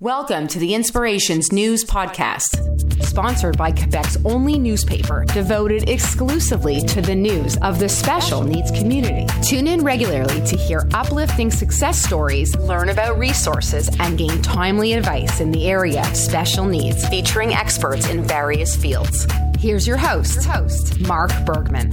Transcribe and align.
Welcome 0.00 0.46
to 0.48 0.60
the 0.60 0.74
Inspirations 0.74 1.50
News 1.50 1.84
Podcast, 1.84 3.02
sponsored 3.02 3.58
by 3.58 3.72
Quebec's 3.72 4.16
only 4.24 4.56
newspaper 4.56 5.24
devoted 5.24 5.88
exclusively 5.88 6.80
to 6.82 7.02
the 7.02 7.16
news 7.16 7.56
of 7.62 7.80
the 7.80 7.88
special 7.88 8.44
needs 8.44 8.70
community. 8.70 9.26
Tune 9.42 9.66
in 9.66 9.82
regularly 9.82 10.40
to 10.46 10.56
hear 10.56 10.88
uplifting 10.94 11.50
success 11.50 12.00
stories, 12.00 12.54
learn 12.58 12.90
about 12.90 13.18
resources, 13.18 13.90
and 13.98 14.16
gain 14.16 14.40
timely 14.40 14.92
advice 14.92 15.40
in 15.40 15.50
the 15.50 15.68
area 15.68 16.02
of 16.02 16.14
special 16.14 16.64
needs, 16.64 17.04
featuring 17.08 17.52
experts 17.52 18.08
in 18.08 18.22
various 18.22 18.76
fields. 18.76 19.26
Here's 19.58 19.84
your 19.84 19.96
host, 19.96 20.36
your 20.36 20.44
host 20.44 21.00
Mark 21.00 21.32
Bergman. 21.44 21.90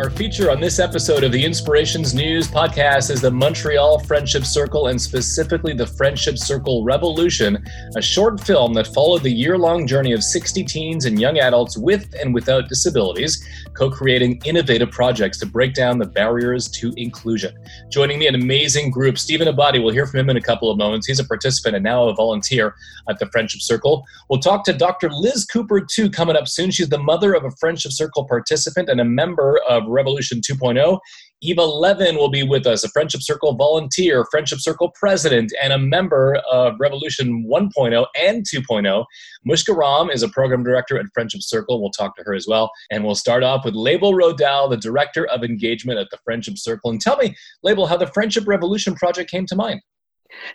Our 0.00 0.08
feature 0.08 0.50
on 0.50 0.60
this 0.60 0.78
episode 0.78 1.24
of 1.24 1.30
the 1.30 1.44
Inspirations 1.44 2.14
News 2.14 2.48
podcast 2.48 3.10
is 3.10 3.20
the 3.20 3.30
Montreal 3.30 3.98
Friendship 3.98 4.46
Circle 4.46 4.86
and 4.86 4.98
specifically 4.98 5.74
the 5.74 5.86
Friendship 5.86 6.38
Circle 6.38 6.84
Revolution, 6.84 7.62
a 7.94 8.00
short 8.00 8.40
film 8.40 8.72
that 8.72 8.86
followed 8.86 9.22
the 9.22 9.30
year 9.30 9.58
long 9.58 9.86
journey 9.86 10.12
of 10.12 10.22
60 10.22 10.64
teens 10.64 11.04
and 11.04 11.20
young 11.20 11.38
adults 11.38 11.76
with 11.76 12.14
and 12.18 12.32
without 12.32 12.66
disabilities, 12.66 13.46
co 13.74 13.90
creating 13.90 14.40
innovative 14.46 14.90
projects 14.90 15.38
to 15.40 15.44
break 15.44 15.74
down 15.74 15.98
the 15.98 16.06
barriers 16.06 16.66
to 16.68 16.94
inclusion. 16.96 17.54
Joining 17.90 18.18
me, 18.18 18.26
an 18.26 18.36
amazing 18.36 18.90
group. 18.90 19.18
Steven 19.18 19.48
Abadi, 19.48 19.84
we'll 19.84 19.92
hear 19.92 20.06
from 20.06 20.20
him 20.20 20.30
in 20.30 20.38
a 20.38 20.40
couple 20.40 20.70
of 20.70 20.78
moments. 20.78 21.08
He's 21.08 21.20
a 21.20 21.24
participant 21.24 21.76
and 21.76 21.84
now 21.84 22.08
a 22.08 22.14
volunteer 22.14 22.74
at 23.10 23.18
the 23.18 23.26
Friendship 23.26 23.60
Circle. 23.60 24.06
We'll 24.30 24.40
talk 24.40 24.64
to 24.64 24.72
Dr. 24.72 25.10
Liz 25.10 25.44
Cooper, 25.44 25.82
too, 25.82 26.08
coming 26.08 26.36
up 26.36 26.48
soon. 26.48 26.70
She's 26.70 26.88
the 26.88 26.96
mother 26.96 27.34
of 27.34 27.44
a 27.44 27.50
Friendship 27.50 27.92
Circle 27.92 28.24
participant 28.24 28.88
and 28.88 28.98
a 28.98 29.04
member 29.04 29.60
of 29.68 29.89
Revolution 29.90 30.40
2.0. 30.40 30.98
Eva 31.42 31.62
Levin 31.62 32.16
will 32.16 32.28
be 32.28 32.42
with 32.42 32.66
us, 32.66 32.84
a 32.84 32.88
Friendship 32.90 33.22
Circle 33.22 33.54
volunteer, 33.54 34.26
Friendship 34.30 34.60
Circle 34.60 34.92
president, 34.94 35.52
and 35.62 35.72
a 35.72 35.78
member 35.78 36.36
of 36.50 36.74
Revolution 36.78 37.48
1.0 37.50 38.06
and 38.20 38.44
2.0. 38.44 39.04
Mushka 39.48 39.74
Rom 39.74 40.10
is 40.10 40.22
a 40.22 40.28
program 40.28 40.62
director 40.62 40.98
at 40.98 41.06
Friendship 41.14 41.40
Circle. 41.42 41.80
We'll 41.80 41.92
talk 41.92 42.14
to 42.16 42.22
her 42.24 42.34
as 42.34 42.46
well. 42.46 42.70
And 42.90 43.04
we'll 43.04 43.14
start 43.14 43.42
off 43.42 43.64
with 43.64 43.74
Leibel 43.74 44.12
Rodal, 44.12 44.68
the 44.68 44.76
director 44.76 45.26
of 45.28 45.42
engagement 45.42 45.98
at 45.98 46.08
the 46.10 46.18
Friendship 46.24 46.58
Circle. 46.58 46.90
And 46.90 47.00
tell 47.00 47.16
me, 47.16 47.34
Leibel, 47.64 47.88
how 47.88 47.96
the 47.96 48.08
Friendship 48.08 48.46
Revolution 48.46 48.94
project 48.94 49.30
came 49.30 49.46
to 49.46 49.56
mind. 49.56 49.80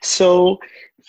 So, 0.04 0.58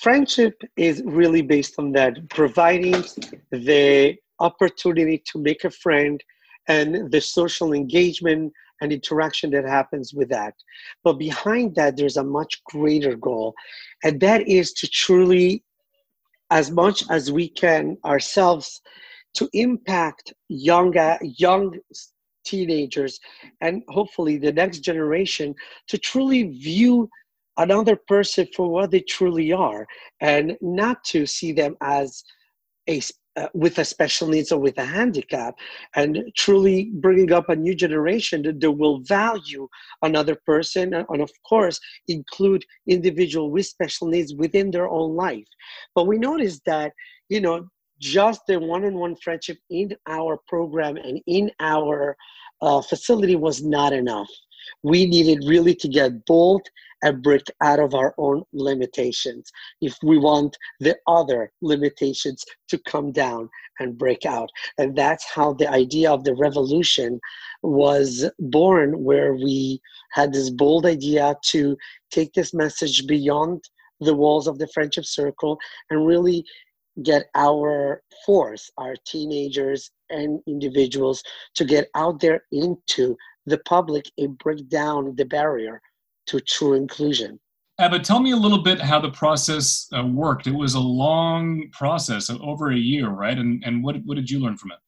friendship 0.01 0.61
is 0.77 1.03
really 1.05 1.43
based 1.43 1.75
on 1.79 1.93
that, 1.93 2.29
providing 2.31 3.05
the 3.51 4.17
opportunity 4.41 5.23
to 5.33 5.39
make 5.39 5.65
a 5.65 5.71
friend 5.71 6.23
and 6.69 7.11
the 7.11 7.21
social 7.21 7.73
engagement 7.73 8.53
and 8.81 8.93
interaction 8.93 9.51
that 9.51 9.65
happens 9.65 10.13
with 10.13 10.29
that. 10.29 10.55
But 11.03 11.15
behind 11.15 11.75
that, 11.77 11.97
there's 11.97 12.19
a 12.19 12.25
much 12.25 12.63
greater 12.65 13.17
goal, 13.17 13.55
and 14.05 14.21
that 14.21 14.47
is 14.49 14.73
to 14.75 14.89
truly, 14.89 15.65
as 16.51 16.71
much 16.71 17.05
as 17.11 17.33
we 17.33 17.49
can 17.49 17.97
ourselves, 18.05 18.81
to 19.35 19.49
impact 19.53 20.33
young, 20.49 20.97
uh, 20.97 21.19
young 21.23 21.75
teenagers 22.47 23.19
and 23.61 23.83
hopefully 23.89 24.39
the 24.39 24.53
next 24.53 24.79
generation 24.79 25.55
to 25.89 25.99
truly 25.99 26.45
view 26.45 27.11
another 27.59 27.97
person 28.09 28.47
for 28.55 28.69
what 28.71 28.91
they 28.91 29.01
truly 29.01 29.53
are 29.53 29.87
and 30.21 30.57
not 30.61 31.03
to 31.05 31.27
see 31.27 31.53
them 31.53 31.77
as 31.83 32.23
a 32.89 33.01
uh, 33.37 33.49
with 33.55 33.79
a 33.79 33.85
special 33.85 34.29
needs 34.29 34.51
or 34.51 34.59
with 34.59 34.79
a 34.79 34.85
handicap 34.85 35.55
and 35.95 36.23
truly 36.37 36.91
bringing 36.95 37.33
up 37.33 37.49
a 37.49 37.57
new 37.57 37.75
generation 37.75 38.43
that, 38.43 38.61
that 38.61 38.71
will 38.71 39.01
value 39.01 39.69
another 40.03 40.37
person 40.47 40.95
and 40.95 41.21
of 41.21 41.31
course 41.49 41.79
include 42.09 42.65
individual 42.89 43.51
with 43.51 43.67
special 43.67 44.09
needs 44.09 44.35
within 44.35 44.71
their 44.71 44.89
own 44.89 45.15
life. 45.15 45.47
But 45.95 46.07
we 46.07 46.19
noticed 46.19 46.63
that 46.67 46.93
you 47.29 47.41
know 47.41 47.69
just 48.01 48.41
the 48.47 48.59
one-on-one 48.59 49.17
friendship 49.17 49.59
in 49.71 49.95
our 50.07 50.39
program 50.49 50.97
and 50.97 51.21
in 51.27 51.51
our 51.61 52.17
uh, 52.63 52.81
facility 52.83 53.37
was 53.37 53.63
not 53.63 53.93
enough 53.93 54.29
we 54.83 55.07
needed 55.07 55.45
really 55.47 55.75
to 55.75 55.89
get 55.89 56.25
bold 56.27 56.63
and 57.03 57.23
break 57.23 57.43
out 57.63 57.79
of 57.79 57.95
our 57.95 58.15
own 58.19 58.43
limitations 58.53 59.51
if 59.81 59.97
we 60.03 60.19
want 60.19 60.57
the 60.81 60.97
other 61.07 61.53
limitations 61.61 62.45
to 62.69 62.79
come 62.79 63.13
down 63.13 63.49
and 63.79 63.99
break 63.99 64.25
out. 64.25 64.49
And 64.79 64.97
that's 64.97 65.25
how 65.31 65.53
the 65.53 65.71
idea 65.71 66.11
of 66.11 66.25
the 66.25 66.35
revolution 66.35 67.21
was 67.63 68.29
born, 68.39 69.05
where 69.05 69.35
we 69.35 69.81
had 70.13 70.33
this 70.33 70.51
bold 70.51 70.87
idea 70.87 71.37
to 71.51 71.77
take 72.11 72.33
this 72.33 72.55
message 72.55 73.07
beyond 73.07 73.63
the 74.01 74.15
walls 74.15 74.47
of 74.47 74.59
the 74.59 74.69
friendship 74.69 75.05
circle 75.05 75.59
and 75.91 76.07
really 76.07 76.45
get 77.03 77.27
our 77.35 78.03
force, 78.25 78.71
our 78.79 78.95
teenagers 79.07 79.91
and 80.09 80.41
individuals, 80.47 81.23
to 81.55 81.65
get 81.65 81.89
out 81.95 82.21
there 82.21 82.43
into 82.53 83.17
the 83.47 83.59
public 83.59 84.11
and 84.19 84.37
break 84.39 84.69
down 84.69 85.15
the 85.17 85.25
barrier 85.25 85.81
to 86.27 86.41
true 86.41 86.75
inclusion. 86.75 87.39
Eva, 87.81 87.99
tell 87.99 88.21
me 88.21 88.31
a 88.31 88.37
little 88.37 88.63
bit 88.63 88.81
how 88.81 88.99
the 88.99 89.11
process 89.11 89.87
uh, 89.97 90.05
worked. 90.05 90.47
It 90.47 90.55
was 90.55 90.75
a 90.75 90.81
long 90.81 91.69
process, 91.73 92.31
over 92.31 92.71
a 92.71 92.77
year, 92.77 93.09
right? 93.11 93.37
And 93.37 93.63
and 93.65 93.85
what 93.85 93.97
what 94.05 94.17
did 94.17 94.31
you 94.31 94.41
learn 94.41 94.57
from 94.57 94.73
it? 94.73 94.79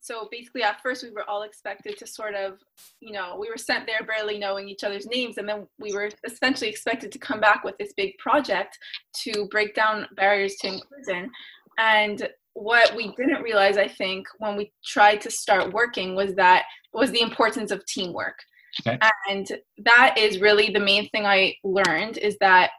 So 0.00 0.28
basically, 0.32 0.64
at 0.64 0.82
first, 0.82 1.04
we 1.04 1.10
were 1.10 1.28
all 1.30 1.42
expected 1.42 1.96
to 1.98 2.06
sort 2.08 2.34
of, 2.34 2.58
you 3.00 3.12
know, 3.12 3.36
we 3.38 3.48
were 3.48 3.56
sent 3.56 3.86
there 3.86 4.02
barely 4.04 4.36
knowing 4.36 4.68
each 4.68 4.82
other's 4.82 5.06
names, 5.06 5.38
and 5.38 5.48
then 5.48 5.68
we 5.78 5.92
were 5.92 6.10
essentially 6.24 6.68
expected 6.68 7.12
to 7.12 7.18
come 7.20 7.38
back 7.38 7.62
with 7.62 7.78
this 7.78 7.92
big 7.96 8.18
project 8.18 8.76
to 9.22 9.46
break 9.50 9.74
down 9.74 10.08
barriers 10.16 10.56
to 10.56 10.68
inclusion. 10.68 11.30
And 11.78 12.28
what 12.54 12.94
we 12.94 13.14
didn't 13.16 13.42
realize, 13.42 13.76
I 13.76 13.88
think, 13.88 14.26
when 14.38 14.56
we 14.56 14.72
tried 14.84 15.20
to 15.22 15.30
start 15.30 15.72
working 15.72 16.14
was 16.14 16.34
that 16.34 16.64
was 16.92 17.10
the 17.10 17.22
importance 17.22 17.70
of 17.70 17.84
teamwork. 17.86 18.38
Okay. 18.86 18.98
And 19.28 19.46
that 19.78 20.16
is 20.16 20.40
really 20.40 20.70
the 20.70 20.80
main 20.80 21.08
thing 21.10 21.26
I 21.26 21.54
learned 21.64 22.18
is 22.18 22.36
that 22.40 22.70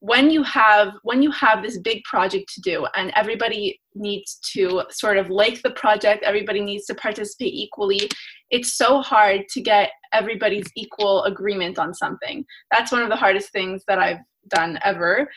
when 0.00 0.30
you 0.30 0.42
have 0.42 0.94
when 1.02 1.22
you 1.22 1.30
have 1.30 1.62
this 1.62 1.78
big 1.78 2.02
project 2.04 2.52
to 2.54 2.60
do 2.62 2.86
and 2.96 3.12
everybody 3.14 3.78
needs 3.94 4.38
to 4.52 4.82
sort 4.90 5.18
of 5.18 5.28
like 5.28 5.60
the 5.60 5.70
project 5.72 6.24
everybody 6.24 6.60
needs 6.60 6.86
to 6.86 6.94
participate 6.94 7.52
equally 7.52 8.08
it's 8.50 8.72
so 8.72 9.02
hard 9.02 9.42
to 9.50 9.60
get 9.60 9.90
everybody's 10.14 10.66
equal 10.74 11.22
agreement 11.24 11.78
on 11.78 11.92
something 11.92 12.44
that's 12.72 12.90
one 12.90 13.02
of 13.02 13.10
the 13.10 13.16
hardest 13.16 13.52
things 13.52 13.82
that 13.86 13.98
i've 13.98 14.20
done 14.48 14.78
ever 14.84 15.28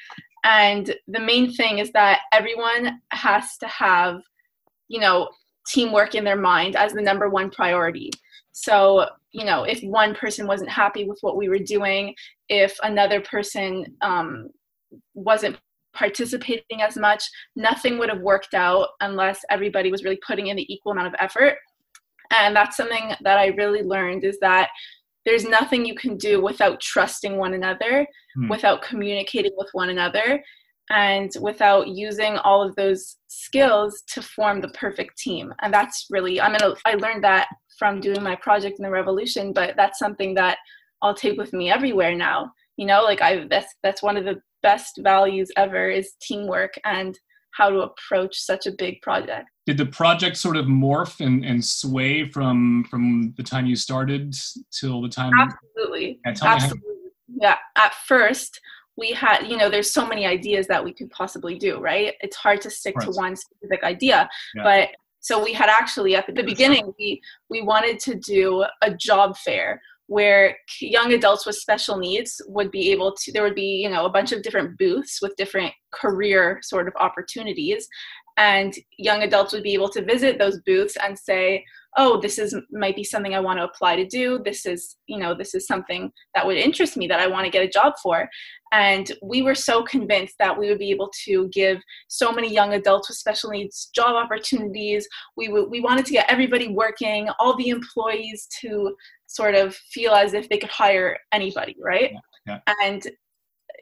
and 0.43 0.95
the 1.07 1.19
main 1.19 1.51
thing 1.53 1.79
is 1.79 1.91
that 1.91 2.21
everyone 2.31 3.01
has 3.11 3.57
to 3.57 3.67
have 3.67 4.21
you 4.87 4.99
know 4.99 5.29
teamwork 5.67 6.15
in 6.15 6.23
their 6.23 6.35
mind 6.35 6.75
as 6.75 6.93
the 6.93 7.01
number 7.01 7.29
one 7.29 7.49
priority 7.49 8.09
so, 8.53 9.07
you 9.31 9.45
know, 9.45 9.63
if 9.63 9.81
one 9.81 10.13
person 10.13 10.47
wasn't 10.47 10.69
happy 10.69 11.05
with 11.05 11.17
what 11.21 11.35
we 11.35 11.49
were 11.49 11.59
doing, 11.59 12.15
if 12.49 12.77
another 12.83 13.19
person 13.19 13.97
um, 14.01 14.49
wasn't 15.15 15.57
participating 15.93 16.81
as 16.81 16.95
much, 16.95 17.23
nothing 17.55 17.97
would 17.97 18.09
have 18.09 18.21
worked 18.21 18.53
out 18.53 18.89
unless 19.01 19.43
everybody 19.49 19.91
was 19.91 20.03
really 20.03 20.19
putting 20.25 20.47
in 20.47 20.55
the 20.55 20.71
equal 20.71 20.91
amount 20.91 21.07
of 21.07 21.15
effort. 21.19 21.57
And 22.29 22.55
that's 22.55 22.77
something 22.77 23.13
that 23.21 23.39
I 23.39 23.47
really 23.47 23.81
learned 23.81 24.23
is 24.23 24.37
that 24.39 24.69
there's 25.25 25.45
nothing 25.45 25.85
you 25.85 25.95
can 25.95 26.17
do 26.17 26.41
without 26.41 26.79
trusting 26.79 27.37
one 27.37 27.53
another, 27.53 28.05
hmm. 28.35 28.49
without 28.49 28.81
communicating 28.81 29.53
with 29.57 29.69
one 29.73 29.89
another, 29.89 30.43
and 30.89 31.31
without 31.39 31.87
using 31.87 32.37
all 32.39 32.61
of 32.61 32.75
those 32.75 33.17
skills 33.27 34.03
to 34.07 34.21
form 34.21 34.61
the 34.61 34.69
perfect 34.69 35.17
team. 35.17 35.53
And 35.61 35.73
that's 35.73 36.07
really, 36.09 36.41
I 36.41 36.49
mean, 36.49 36.75
I 36.85 36.95
learned 36.95 37.23
that 37.23 37.47
from 37.79 37.99
doing 37.99 38.21
my 38.21 38.35
project 38.35 38.79
in 38.79 38.83
the 38.83 38.91
revolution, 38.91 39.53
but 39.53 39.75
that's 39.75 39.99
something 39.99 40.33
that 40.35 40.57
I'll 41.01 41.15
take 41.15 41.37
with 41.37 41.53
me 41.53 41.71
everywhere 41.71 42.15
now. 42.15 42.51
You 42.77 42.85
know, 42.85 43.03
like 43.03 43.21
I 43.21 43.45
that's 43.49 43.75
that's 43.83 44.01
one 44.01 44.17
of 44.17 44.25
the 44.25 44.41
best 44.61 44.99
values 45.03 45.51
ever 45.57 45.89
is 45.89 46.13
teamwork 46.21 46.73
and 46.85 47.17
how 47.53 47.69
to 47.69 47.81
approach 47.81 48.39
such 48.39 48.65
a 48.65 48.71
big 48.71 49.01
project. 49.01 49.49
Did 49.65 49.77
the 49.77 49.85
project 49.85 50.37
sort 50.37 50.57
of 50.57 50.65
morph 50.65 51.25
and, 51.25 51.45
and 51.45 51.63
sway 51.63 52.27
from 52.27 52.85
from 52.89 53.33
the 53.37 53.43
time 53.43 53.65
you 53.65 53.75
started 53.75 54.35
till 54.71 55.01
the 55.01 55.09
time? 55.09 55.31
Absolutely. 55.39 56.19
Absolutely. 56.25 56.81
Yeah. 57.27 57.57
At 57.77 57.93
first, 58.05 58.59
we 58.97 59.11
had, 59.11 59.47
you 59.47 59.57
know, 59.57 59.69
there's 59.69 59.91
so 59.91 60.05
many 60.05 60.25
ideas 60.25 60.67
that 60.67 60.83
we 60.83 60.93
could 60.93 61.09
possibly 61.09 61.57
do, 61.57 61.79
right? 61.79 62.13
It's 62.21 62.35
hard 62.35 62.61
to 62.61 62.69
stick 62.69 62.95
right. 62.95 63.05
to 63.05 63.11
one 63.11 63.35
specific 63.35 63.83
idea, 63.83 64.29
yeah. 64.55 64.63
but 64.63 64.89
so 65.19 65.41
we 65.41 65.53
had 65.53 65.69
actually 65.69 66.15
at 66.15 66.27
the 66.27 66.43
beginning 66.43 66.93
we 66.99 67.21
we 67.49 67.61
wanted 67.61 67.97
to 68.01 68.15
do 68.15 68.65
a 68.81 68.93
job 68.93 69.37
fair 69.37 69.81
where 70.13 70.55
young 70.79 71.11
adults 71.13 71.43
with 71.43 71.55
special 71.55 71.97
needs 71.97 72.39
would 72.45 72.69
be 72.69 72.91
able 72.91 73.15
to 73.15 73.31
there 73.31 73.41
would 73.41 73.55
be 73.55 73.81
you 73.83 73.89
know 73.89 74.05
a 74.05 74.11
bunch 74.11 74.31
of 74.31 74.43
different 74.43 74.77
booths 74.77 75.19
with 75.23 75.35
different 75.37 75.73
career 75.91 76.59
sort 76.61 76.87
of 76.87 76.93
opportunities. 76.99 77.87
And 78.37 78.71
young 78.99 79.23
adults 79.23 79.53
would 79.53 79.63
be 79.63 79.73
able 79.73 79.89
to 79.89 80.05
visit 80.05 80.37
those 80.37 80.61
booths 80.67 80.97
and 81.03 81.17
say 81.17 81.65
oh 81.97 82.19
this 82.19 82.37
is 82.37 82.55
might 82.71 82.95
be 82.95 83.03
something 83.03 83.35
i 83.35 83.39
want 83.39 83.59
to 83.59 83.65
apply 83.65 83.95
to 83.95 84.05
do. 84.05 84.41
This 84.43 84.65
is 84.65 84.97
you 85.07 85.17
know 85.17 85.33
this 85.33 85.53
is 85.53 85.67
something 85.67 86.11
that 86.35 86.45
would 86.45 86.57
interest 86.57 86.97
me 86.97 87.07
that 87.07 87.19
i 87.19 87.27
want 87.27 87.45
to 87.45 87.51
get 87.51 87.63
a 87.63 87.69
job 87.69 87.93
for. 88.01 88.27
And 88.71 89.11
we 89.21 89.43
were 89.43 89.53
so 89.53 89.83
convinced 89.83 90.35
that 90.39 90.57
we 90.57 90.67
would 90.67 90.79
be 90.79 90.89
able 90.89 91.11
to 91.25 91.47
give 91.49 91.79
so 92.07 92.31
many 92.31 92.51
young 92.51 92.73
adults 92.73 93.07
with 93.07 93.17
special 93.17 93.51
needs 93.51 93.91
job 93.93 94.15
opportunities. 94.15 95.07
We 95.37 95.47
w- 95.47 95.69
we 95.69 95.79
wanted 95.79 96.05
to 96.07 96.11
get 96.11 96.29
everybody 96.29 96.69
working 96.69 97.29
all 97.37 97.55
the 97.55 97.69
employees 97.69 98.47
to 98.61 98.95
sort 99.27 99.53
of 99.53 99.75
feel 99.75 100.13
as 100.13 100.33
if 100.33 100.49
they 100.49 100.57
could 100.57 100.71
hire 100.71 101.17
anybody 101.31 101.75
right? 101.79 102.13
Yeah, 102.47 102.59
yeah. 102.67 102.75
and 102.83 103.07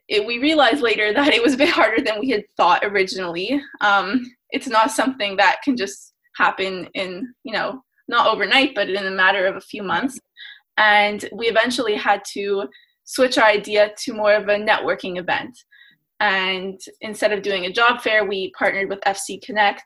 it, 0.08 0.26
we 0.26 0.40
realized 0.40 0.82
later 0.82 1.14
that 1.14 1.34
it 1.34 1.42
was 1.42 1.54
a 1.54 1.58
bit 1.58 1.70
harder 1.70 2.04
than 2.04 2.20
we 2.20 2.30
had 2.30 2.44
thought 2.58 2.84
originally. 2.84 3.62
Um, 3.80 4.26
it's 4.50 4.68
not 4.68 4.92
something 4.92 5.38
that 5.38 5.62
can 5.64 5.78
just 5.78 6.14
happen 6.38 6.88
in 6.94 7.34
you 7.44 7.54
know 7.54 7.82
not 8.12 8.28
overnight 8.28 8.76
but 8.76 8.90
in 8.90 9.08
a 9.08 9.12
matter 9.12 9.48
of 9.48 9.56
a 9.56 9.62
few 9.62 9.82
months. 9.82 10.20
And 10.78 11.28
we 11.34 11.48
eventually 11.48 11.96
had 11.96 12.22
to 12.34 12.68
switch 13.04 13.38
our 13.38 13.50
idea 13.50 13.92
to 14.04 14.14
more 14.14 14.34
of 14.34 14.48
a 14.48 14.56
networking 14.56 15.18
event. 15.18 15.58
And 16.20 16.80
instead 17.02 17.34
of 17.34 17.42
doing 17.42 17.66
a 17.66 17.74
job 17.74 18.02
fair 18.02 18.26
we 18.26 18.52
partnered 18.52 18.90
with 18.90 19.00
fc 19.08 19.42
connect. 19.42 19.84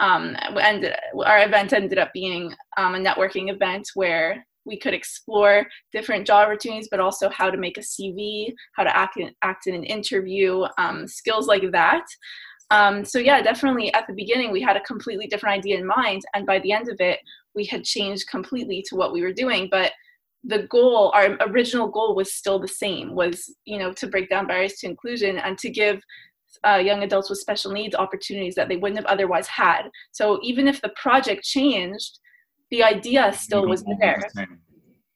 Um, 0.00 0.36
and 0.60 0.94
our 1.24 1.42
event 1.44 1.72
ended 1.72 1.98
up 1.98 2.12
being 2.12 2.54
um, 2.76 2.94
a 2.94 2.98
networking 2.98 3.50
event 3.50 3.88
where 3.94 4.44
we 4.66 4.78
could 4.78 4.92
explore 4.92 5.66
different 5.92 6.26
job 6.26 6.46
opportunities, 6.46 6.88
but 6.90 7.00
also 7.00 7.30
how 7.30 7.50
to 7.50 7.56
make 7.56 7.78
a 7.78 7.80
CV, 7.80 8.52
how 8.74 8.82
to 8.82 8.94
act 8.94 9.16
in, 9.16 9.30
act 9.42 9.66
in 9.66 9.74
an 9.74 9.84
interview, 9.84 10.64
um, 10.76 11.06
skills 11.06 11.46
like 11.46 11.70
that. 11.72 12.04
Um, 12.70 13.04
so 13.04 13.18
yeah, 13.18 13.42
definitely 13.42 13.92
at 13.94 14.06
the 14.06 14.14
beginning 14.14 14.50
we 14.50 14.60
had 14.60 14.76
a 14.76 14.80
completely 14.80 15.26
different 15.26 15.58
idea 15.58 15.78
in 15.78 15.86
mind, 15.86 16.22
and 16.34 16.46
by 16.46 16.58
the 16.58 16.72
end 16.72 16.88
of 16.88 17.00
it, 17.00 17.20
we 17.54 17.64
had 17.64 17.84
changed 17.84 18.28
completely 18.28 18.84
to 18.88 18.96
what 18.96 19.12
we 19.12 19.22
were 19.22 19.32
doing. 19.32 19.68
But 19.70 19.92
the 20.42 20.66
goal, 20.68 21.12
our 21.14 21.36
original 21.48 21.88
goal, 21.88 22.14
was 22.14 22.32
still 22.32 22.58
the 22.58 22.68
same: 22.68 23.14
was 23.14 23.54
you 23.64 23.78
know 23.78 23.92
to 23.92 24.06
break 24.06 24.28
down 24.28 24.46
barriers 24.46 24.74
to 24.78 24.88
inclusion 24.88 25.38
and 25.38 25.56
to 25.58 25.70
give 25.70 26.02
uh, 26.66 26.76
young 26.76 27.02
adults 27.02 27.30
with 27.30 27.38
special 27.38 27.72
needs 27.72 27.94
opportunities 27.94 28.54
that 28.54 28.68
they 28.68 28.76
wouldn't 28.76 28.98
have 28.98 29.06
otherwise 29.06 29.46
had. 29.46 29.82
So 30.12 30.40
even 30.42 30.66
if 30.66 30.80
the 30.80 30.92
project 31.00 31.44
changed, 31.44 32.18
the 32.70 32.82
idea 32.82 33.32
still 33.32 33.66
was 33.66 33.84
there. 34.00 34.20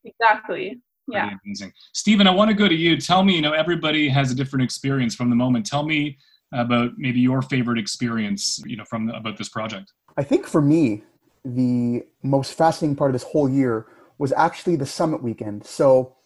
Exactly. 0.04 0.80
Yeah. 1.08 1.30
amazing. 1.44 1.72
Steven, 1.92 2.26
I 2.26 2.30
want 2.30 2.50
to 2.50 2.54
go 2.54 2.68
to 2.68 2.74
you. 2.74 2.96
Tell 2.96 3.24
me, 3.24 3.34
you 3.34 3.42
know, 3.42 3.52
everybody 3.52 4.08
has 4.08 4.30
a 4.30 4.34
different 4.34 4.62
experience 4.62 5.14
from 5.14 5.28
the 5.28 5.36
moment. 5.36 5.66
Tell 5.66 5.84
me 5.84 6.16
about 6.52 6.92
maybe 6.96 7.20
your 7.20 7.42
favorite 7.42 7.78
experience, 7.78 8.62
you 8.66 8.76
know, 8.76 8.84
from 8.84 9.06
the, 9.06 9.16
about 9.16 9.36
this 9.36 9.48
project. 9.48 9.92
I 10.16 10.24
think 10.24 10.46
for 10.46 10.60
me, 10.60 11.02
the 11.44 12.04
most 12.22 12.54
fascinating 12.54 12.96
part 12.96 13.10
of 13.10 13.12
this 13.12 13.22
whole 13.22 13.48
year 13.48 13.86
was 14.18 14.32
actually 14.32 14.76
the 14.76 14.86
summit 14.86 15.22
weekend. 15.22 15.64
So 15.64 16.16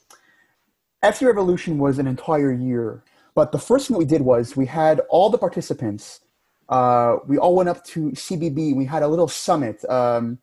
FC 1.03 1.27
Revolution 1.27 1.79
was 1.79 1.99
an 1.99 2.07
entire 2.07 2.53
year, 2.53 3.05
but 3.35 3.53
the 3.53 3.59
first 3.59 3.87
thing 3.87 3.95
that 3.95 3.99
we 3.99 4.05
did 4.05 4.23
was 4.23 4.57
we 4.57 4.67
had 4.67 5.01
all 5.11 5.31
the 5.31 5.39
participants. 5.39 6.21
Uh, 6.69 7.17
we 7.27 7.37
all 7.37 7.55
went 7.55 7.69
up 7.69 7.85
to 7.85 8.11
CBB. 8.13 8.75
We 8.75 8.87
had 8.87 9.03
a 9.03 9.09
little 9.09 9.29
summit. 9.29 9.85
Um, 9.89 10.39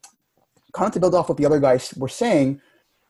kind 0.71 0.87
of 0.87 0.93
to 0.93 0.99
build 0.99 1.15
off 1.15 1.29
what 1.29 1.37
the 1.37 1.45
other 1.45 1.59
guys 1.59 1.93
were 1.97 2.07
saying, 2.07 2.61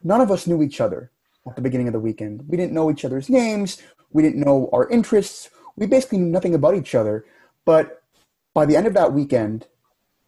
none 0.04 0.22
of 0.22 0.32
us 0.32 0.48
knew 0.48 0.64
each 0.64 0.82
other 0.82 1.12
at 1.48 1.56
the 1.56 1.62
beginning 1.62 1.88
of 1.88 1.94
the 1.94 2.00
weekend. 2.00 2.44
We 2.48 2.58
didn't 2.58 2.74
know 2.74 2.90
each 2.90 3.06
other's 3.06 3.30
names. 3.30 3.82
We 4.12 4.24
didn't 4.24 4.42
know 4.42 4.70
our 4.74 4.90
interests. 4.90 5.50
We 5.76 5.88
basically 5.88 6.20
knew 6.20 6.32
nothing 6.32 6.54
about 6.54 6.76
each 6.76 6.96
other. 6.96 7.26
But 7.66 8.02
by 8.54 8.66
the 8.66 8.76
end 8.76 8.88
of 8.88 8.94
that 8.94 9.14
weekend, 9.14 9.68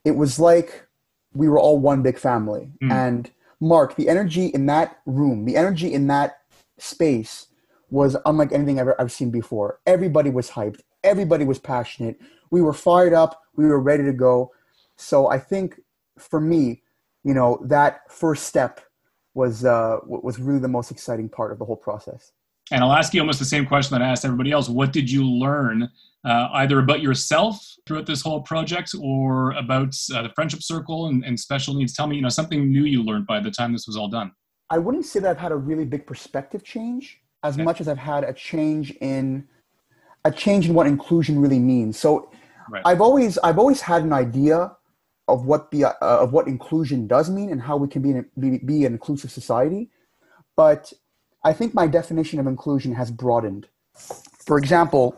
it 0.06 0.16
was 0.16 0.40
like 0.40 0.88
we 1.34 1.50
were 1.50 1.60
all 1.60 1.80
one 1.80 2.02
big 2.02 2.18
family. 2.18 2.72
Mm. 2.82 2.92
And 2.92 3.32
Mark, 3.60 3.96
the 3.96 4.10
energy 4.10 4.48
in 4.48 4.66
that 4.68 5.00
room, 5.06 5.46
the 5.46 5.56
energy 5.56 5.94
in 5.94 6.08
that 6.08 6.40
space 6.78 7.48
was 7.90 8.18
unlike 8.26 8.52
anything 8.52 8.80
I've 8.80 8.88
ever 8.88 9.10
seen 9.10 9.30
before. 9.30 9.80
Everybody 9.86 10.30
was 10.30 10.52
hyped. 10.52 10.82
Everybody 11.04 11.46
was 11.46 11.60
passionate. 11.60 12.20
We 12.50 12.62
were 12.62 12.74
fired 12.74 13.14
up. 13.14 13.42
We 13.56 13.66
were 13.66 13.80
ready 13.80 14.04
to 14.04 14.14
go. 14.14 14.52
So 14.96 15.28
I 15.28 15.40
think 15.40 15.80
for 16.18 16.40
me, 16.40 16.82
you 17.24 17.34
know, 17.34 17.62
that 17.66 18.12
first 18.12 18.46
step 18.46 18.82
was 19.34 19.66
uh, 19.66 19.98
was 20.06 20.40
really 20.40 20.60
the 20.60 20.68
most 20.68 20.92
exciting 20.92 21.30
part 21.30 21.52
of 21.52 21.60
the 21.60 21.66
whole 21.66 21.76
process. 21.78 22.32
And 22.74 22.84
I'll 22.84 22.94
ask 22.94 23.14
you 23.14 23.22
almost 23.22 23.38
the 23.38 23.46
same 23.46 23.68
question 23.68 23.96
that 23.96 24.04
I 24.04 24.10
asked 24.10 24.26
everybody 24.26 24.52
else. 24.52 24.68
What 24.68 24.92
did 24.92 25.10
you 25.10 25.24
learn, 25.24 25.92
uh, 26.26 26.50
either 26.54 26.80
about 26.80 27.02
yourself 27.02 27.64
throughout 27.86 28.08
this 28.08 28.20
whole 28.20 28.42
project, 28.42 28.96
or 29.00 29.52
about 29.52 29.96
uh, 30.12 30.24
the 30.24 30.30
friendship 30.30 30.64
circle 30.64 31.06
and, 31.06 31.24
and, 31.24 31.40
special 31.40 31.76
needs? 31.76 31.94
Tell 31.94 32.08
me, 32.08 32.16
you 32.16 32.24
know, 32.24 32.30
something 32.30 32.72
new 32.72 32.86
you 32.86 33.04
learned 33.04 33.28
by 33.28 33.40
the 33.40 33.52
time 33.52 33.74
this 33.74 33.86
was 33.86 33.96
all 33.96 34.08
done. 34.08 34.32
I 34.72 34.80
wouldn't 34.80 35.06
say 35.06 35.20
that 35.20 35.30
I've 35.30 35.38
had 35.38 35.52
a 35.52 35.56
really 35.56 35.86
big 35.86 36.08
perspective 36.08 36.64
change 36.64 37.20
as 37.44 37.54
okay. 37.54 37.64
much 37.64 37.80
as 37.80 37.88
I've 37.88 38.00
had 38.00 38.24
a 38.24 38.34
change 38.34 38.90
in 39.02 39.48
a 40.26 40.32
change 40.32 40.68
in 40.68 40.74
what 40.74 40.88
inclusion 40.88 41.40
really 41.40 41.60
means. 41.60 42.00
So, 42.00 42.32
right. 42.72 42.82
I've 42.86 43.02
always 43.02 43.38
I've 43.44 43.60
always 43.60 43.82
had 43.82 44.02
an 44.02 44.14
idea 44.14 44.76
of 45.28 45.46
what 45.46 45.70
the 45.70 45.86
uh, 45.86 45.94
of 46.02 46.34
what 46.34 46.48
inclusion 46.48 47.06
does 47.06 47.30
mean 47.30 47.52
and 47.52 47.62
how 47.62 47.78
we 47.78 47.88
can 47.88 48.02
be 48.02 48.12
an, 48.14 48.26
be, 48.40 48.58
be 48.58 48.86
an 48.86 48.94
inclusive 48.94 49.30
society 49.30 49.92
but 50.56 50.92
i 51.44 51.54
think 51.54 51.74
my 51.74 51.88
definition 51.88 52.40
of 52.40 52.48
inclusion 52.48 52.94
has 52.94 53.12
broadened. 53.12 53.68
For 54.46 54.58
example 54.58 55.16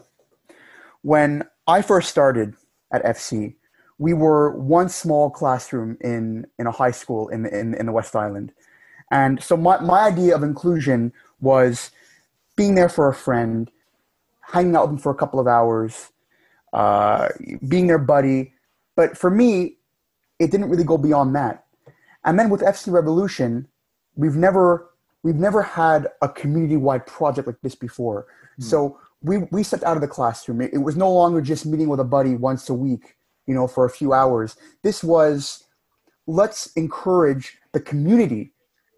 when 1.01 1.43
i 1.67 1.81
first 1.81 2.09
started 2.09 2.55
at 2.91 3.03
fc 3.03 3.55
we 3.97 4.13
were 4.13 4.51
one 4.51 4.89
small 4.89 5.29
classroom 5.29 5.97
in 6.01 6.45
in 6.59 6.67
a 6.67 6.71
high 6.71 6.91
school 6.91 7.29
in 7.29 7.45
in, 7.45 7.73
in 7.75 7.85
the 7.85 7.91
west 7.91 8.15
island. 8.15 8.51
And 9.11 9.41
so 9.41 9.55
my, 9.55 9.79
my 9.79 10.01
idea 10.07 10.35
of 10.35 10.43
inclusion 10.43 11.13
was 11.39 11.91
being 12.55 12.75
there 12.75 12.89
for 12.89 13.07
a 13.07 13.13
friend 13.13 13.69
hanging 14.41 14.75
out 14.75 14.83
with 14.83 14.91
them 14.91 14.97
for 14.97 15.11
a 15.11 15.15
couple 15.15 15.39
of 15.39 15.47
hours 15.47 16.11
uh, 16.73 17.29
being 17.67 17.87
their 17.87 17.99
buddy. 17.99 18.53
But 18.95 19.17
for 19.17 19.29
me 19.29 19.77
it 20.39 20.51
didn't 20.51 20.69
really 20.69 20.83
go 20.83 20.97
beyond 20.97 21.35
that. 21.35 21.65
And 22.25 22.37
then 22.37 22.49
with 22.49 22.61
FC 22.61 22.91
Revolution, 22.91 23.67
we've 24.15 24.35
never 24.35 24.89
we've 25.25 25.35
never 25.35 25.63
had 25.63 26.07
a 26.21 26.29
community-wide 26.29 27.07
project 27.07 27.47
like 27.47 27.59
this 27.63 27.73
before. 27.73 28.27
Mm. 28.59 28.63
So 28.63 28.99
we 29.23 29.39
we 29.51 29.63
stepped 29.63 29.83
out 29.83 29.97
of 29.97 30.01
the 30.01 30.07
classroom. 30.07 30.61
It, 30.61 30.71
it 30.71 30.77
was 30.77 30.95
no 30.95 31.11
longer 31.11 31.41
just 31.41 31.65
meeting 31.65 31.89
with 31.89 31.99
a 31.99 32.03
buddy 32.03 32.35
once 32.35 32.69
a 32.69 32.75
week, 32.75 33.15
you 33.47 33.55
know, 33.55 33.67
for 33.67 33.85
a 33.85 33.89
few 33.89 34.13
hours. 34.13 34.55
This 34.83 35.03
was 35.03 35.63
let's 36.27 36.67
encourage 36.73 37.57
the 37.73 37.79
community 37.79 38.53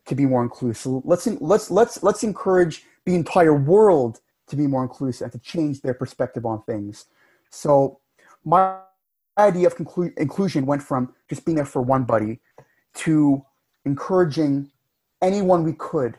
to 0.06 0.16
be 0.16 0.26
more 0.26 0.44
inclusive. 0.44 1.02
Let's 1.06 1.26
let's 1.40 1.72
let's 1.72 2.04
let's 2.04 2.24
encourage 2.24 2.84
the 3.06 3.16
entire 3.16 3.56
world 3.56 4.20
to 4.48 4.58
be 4.58 4.68
more 4.68 4.84
inclusive 4.84 5.24
and 5.26 5.32
to 5.32 5.40
change 5.40 5.82
their 5.82 5.94
perspective 5.94 6.46
on 6.46 6.62
things. 6.64 7.06
So 7.50 8.00
my 8.44 8.80
idea 9.38 9.68
of 9.68 9.78
conclu- 9.78 10.18
inclusion 10.18 10.66
went 10.66 10.84
from 10.84 11.14
just 11.30 11.46
being 11.46 11.56
there 11.56 11.66
for 11.66 11.82
one 11.82 12.04
buddy 12.04 12.40
to 12.96 13.46
encouraging 13.86 14.72
anyone 15.22 15.64
we 15.64 15.74
could 15.74 16.18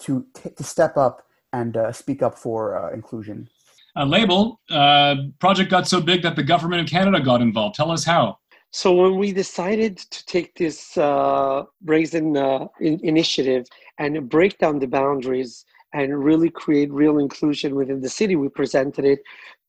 to 0.00 0.26
t- 0.34 0.50
to 0.50 0.62
step 0.62 0.96
up 0.96 1.22
and 1.52 1.76
uh, 1.76 1.92
speak 1.92 2.22
up 2.22 2.38
for 2.38 2.76
uh, 2.78 2.92
inclusion. 2.92 3.48
A 3.96 4.04
Leibel 4.04 4.58
uh, 4.70 5.16
project 5.40 5.70
got 5.70 5.88
so 5.88 6.00
big 6.00 6.22
that 6.22 6.36
the 6.36 6.42
government 6.42 6.82
of 6.82 6.88
Canada 6.88 7.20
got 7.20 7.40
involved. 7.40 7.74
Tell 7.74 7.90
us 7.90 8.04
how. 8.04 8.38
So 8.70 8.92
when 8.92 9.16
we 9.16 9.32
decided 9.32 9.96
to 9.96 10.26
take 10.26 10.54
this 10.54 10.96
uh, 10.98 11.64
brazen 11.80 12.36
uh, 12.36 12.66
in- 12.80 13.00
initiative 13.02 13.66
and 13.98 14.28
break 14.28 14.58
down 14.58 14.78
the 14.78 14.86
boundaries 14.86 15.64
and 15.94 16.22
really 16.22 16.50
create 16.50 16.92
real 16.92 17.18
inclusion 17.18 17.74
within 17.74 18.00
the 18.00 18.10
city, 18.10 18.36
we 18.36 18.50
presented 18.50 19.04
it 19.06 19.20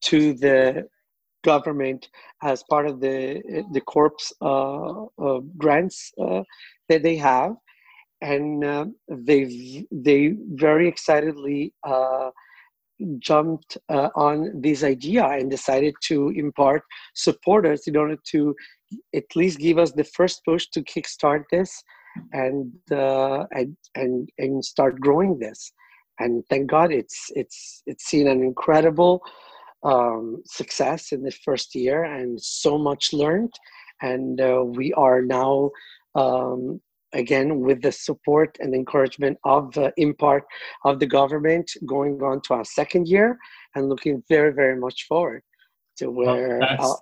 to 0.01 0.33
the 0.33 0.87
government 1.43 2.09
as 2.43 2.63
part 2.63 2.85
of 2.85 2.99
the 2.99 3.41
the 3.71 3.81
corps 3.81 4.17
uh, 4.41 5.05
uh, 5.05 5.39
grants 5.57 6.11
uh, 6.21 6.43
that 6.89 7.01
they 7.03 7.15
have, 7.15 7.55
and 8.21 8.63
uh, 8.63 8.85
they 9.07 9.85
they 9.91 10.35
very 10.51 10.87
excitedly 10.87 11.73
uh, 11.87 12.29
jumped 13.19 13.77
uh, 13.89 14.09
on 14.15 14.61
this 14.61 14.83
idea 14.83 15.25
and 15.25 15.49
decided 15.49 15.93
to 16.03 16.29
impart 16.35 16.83
supporters 17.15 17.87
in 17.87 17.95
order 17.95 18.17
to 18.31 18.55
at 19.15 19.23
least 19.35 19.59
give 19.59 19.77
us 19.77 19.91
the 19.93 20.03
first 20.03 20.41
push 20.43 20.67
to 20.67 20.81
kickstart 20.83 21.43
this 21.51 21.81
and 22.33 22.73
and 22.89 23.77
and 23.95 24.29
and 24.37 24.65
start 24.65 24.99
growing 24.99 25.39
this. 25.39 25.71
And 26.19 26.43
thank 26.49 26.69
God, 26.69 26.91
it's 26.91 27.31
it's 27.35 27.81
it's 27.85 28.05
seen 28.05 28.27
an 28.27 28.43
incredible 28.43 29.21
um, 29.83 30.41
success 30.45 31.11
in 31.13 31.23
the 31.23 31.31
first 31.31 31.73
year 31.75 32.03
and 32.03 32.41
so 32.41 32.77
much 32.77 33.13
learned. 33.13 33.53
And 34.01 34.39
uh, 34.41 34.63
we 34.65 34.93
are 34.93 35.21
now 35.21 35.71
um, 36.15 36.81
again 37.13 37.59
with 37.59 37.81
the 37.81 37.91
support 37.91 38.57
and 38.59 38.73
encouragement 38.73 39.37
of 39.43 39.75
uh, 39.77 39.91
in 39.97 40.13
part 40.13 40.43
of 40.85 40.99
the 40.99 41.05
government 41.05 41.71
going 41.85 42.21
on 42.21 42.41
to 42.41 42.53
our 42.53 42.65
second 42.65 43.07
year 43.07 43.37
and 43.75 43.89
looking 43.89 44.23
very 44.29 44.53
very 44.53 44.75
much 44.79 45.05
forward 45.07 45.41
to 45.97 46.09
where 46.11 46.59
well, 46.59 46.69
that's, 46.69 47.01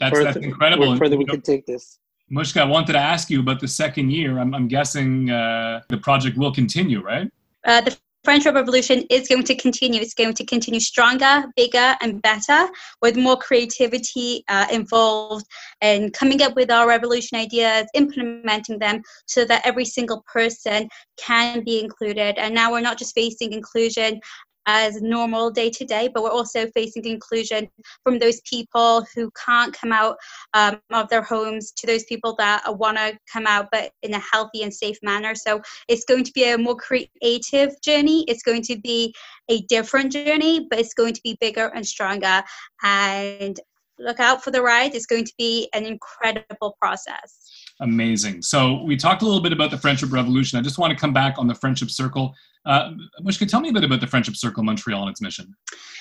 that's, 0.00 0.18
further, 0.18 0.32
that's, 0.32 0.44
incredible 0.44 0.88
where 0.88 0.98
further 0.98 1.16
we 1.16 1.24
can 1.24 1.40
take 1.40 1.64
this 1.66 1.98
Mushka, 2.32 2.62
I 2.62 2.64
wanted 2.64 2.94
to 2.94 2.98
ask 2.98 3.28
you 3.28 3.40
about 3.40 3.60
the 3.60 3.68
second 3.68 4.10
year. 4.10 4.38
I'm, 4.38 4.54
I'm 4.54 4.66
guessing 4.66 5.28
uh, 5.28 5.82
the 5.88 5.98
project 5.98 6.38
will 6.38 6.52
continue, 6.52 7.02
right? 7.02 7.30
Uh, 7.64 7.82
the 7.82 7.94
Friendship 8.24 8.54
Revolution 8.54 9.04
is 9.10 9.26
going 9.26 9.42
to 9.42 9.56
continue. 9.56 10.00
It's 10.00 10.14
going 10.14 10.34
to 10.34 10.46
continue 10.46 10.78
stronger, 10.78 11.44
bigger, 11.56 11.96
and 12.00 12.22
better 12.22 12.68
with 13.00 13.16
more 13.16 13.36
creativity 13.36 14.44
uh, 14.48 14.66
involved 14.70 15.44
and 15.80 16.12
coming 16.12 16.40
up 16.40 16.54
with 16.54 16.70
our 16.70 16.86
revolution 16.86 17.36
ideas, 17.36 17.86
implementing 17.94 18.78
them 18.78 19.02
so 19.26 19.44
that 19.46 19.62
every 19.64 19.84
single 19.84 20.24
person 20.32 20.88
can 21.16 21.64
be 21.64 21.80
included. 21.80 22.38
And 22.38 22.54
now 22.54 22.70
we're 22.70 22.80
not 22.80 22.96
just 22.96 23.12
facing 23.12 23.52
inclusion 23.52 24.20
as 24.66 25.00
normal 25.02 25.50
day 25.50 25.70
to 25.70 25.84
day, 25.84 26.08
but 26.12 26.22
we're 26.22 26.30
also 26.30 26.66
facing 26.70 27.04
inclusion 27.04 27.68
from 28.04 28.18
those 28.18 28.40
people 28.48 29.06
who 29.14 29.30
can't 29.44 29.72
come 29.72 29.92
out 29.92 30.16
um, 30.54 30.80
of 30.92 31.08
their 31.08 31.22
homes 31.22 31.72
to 31.72 31.86
those 31.86 32.04
people 32.04 32.34
that 32.38 32.62
want 32.78 32.96
to 32.96 33.18
come 33.32 33.46
out, 33.46 33.68
but 33.72 33.90
in 34.02 34.14
a 34.14 34.18
healthy 34.18 34.62
and 34.62 34.72
safe 34.72 34.98
manner. 35.02 35.34
So 35.34 35.60
it's 35.88 36.04
going 36.04 36.24
to 36.24 36.32
be 36.32 36.50
a 36.50 36.58
more 36.58 36.76
creative 36.76 37.80
journey. 37.82 38.24
It's 38.28 38.42
going 38.42 38.62
to 38.62 38.78
be 38.78 39.14
a 39.48 39.62
different 39.62 40.12
journey, 40.12 40.66
but 40.70 40.78
it's 40.78 40.94
going 40.94 41.14
to 41.14 41.20
be 41.22 41.36
bigger 41.40 41.70
and 41.74 41.86
stronger. 41.86 42.42
And 42.82 43.58
look 43.98 44.20
out 44.20 44.42
for 44.42 44.50
the 44.50 44.62
ride. 44.62 44.94
It's 44.94 45.06
going 45.06 45.24
to 45.24 45.34
be 45.38 45.68
an 45.72 45.84
incredible 45.84 46.76
process. 46.80 47.50
Amazing. 47.82 48.42
So 48.42 48.80
we 48.84 48.96
talked 48.96 49.22
a 49.22 49.24
little 49.24 49.40
bit 49.40 49.52
about 49.52 49.72
the 49.72 49.76
Friendship 49.76 50.12
Revolution. 50.12 50.56
I 50.56 50.62
just 50.62 50.78
want 50.78 50.92
to 50.92 50.96
come 50.98 51.12
back 51.12 51.34
on 51.36 51.48
the 51.48 51.54
Friendship 51.54 51.90
Circle. 51.90 52.32
Uh, 52.64 52.92
Mushka, 53.20 53.48
tell 53.48 53.60
me 53.60 53.70
a 53.70 53.72
bit 53.72 53.82
about 53.82 54.00
the 54.00 54.06
Friendship 54.06 54.36
Circle 54.36 54.62
Montreal 54.62 55.02
and 55.02 55.10
its 55.10 55.20
mission. 55.20 55.52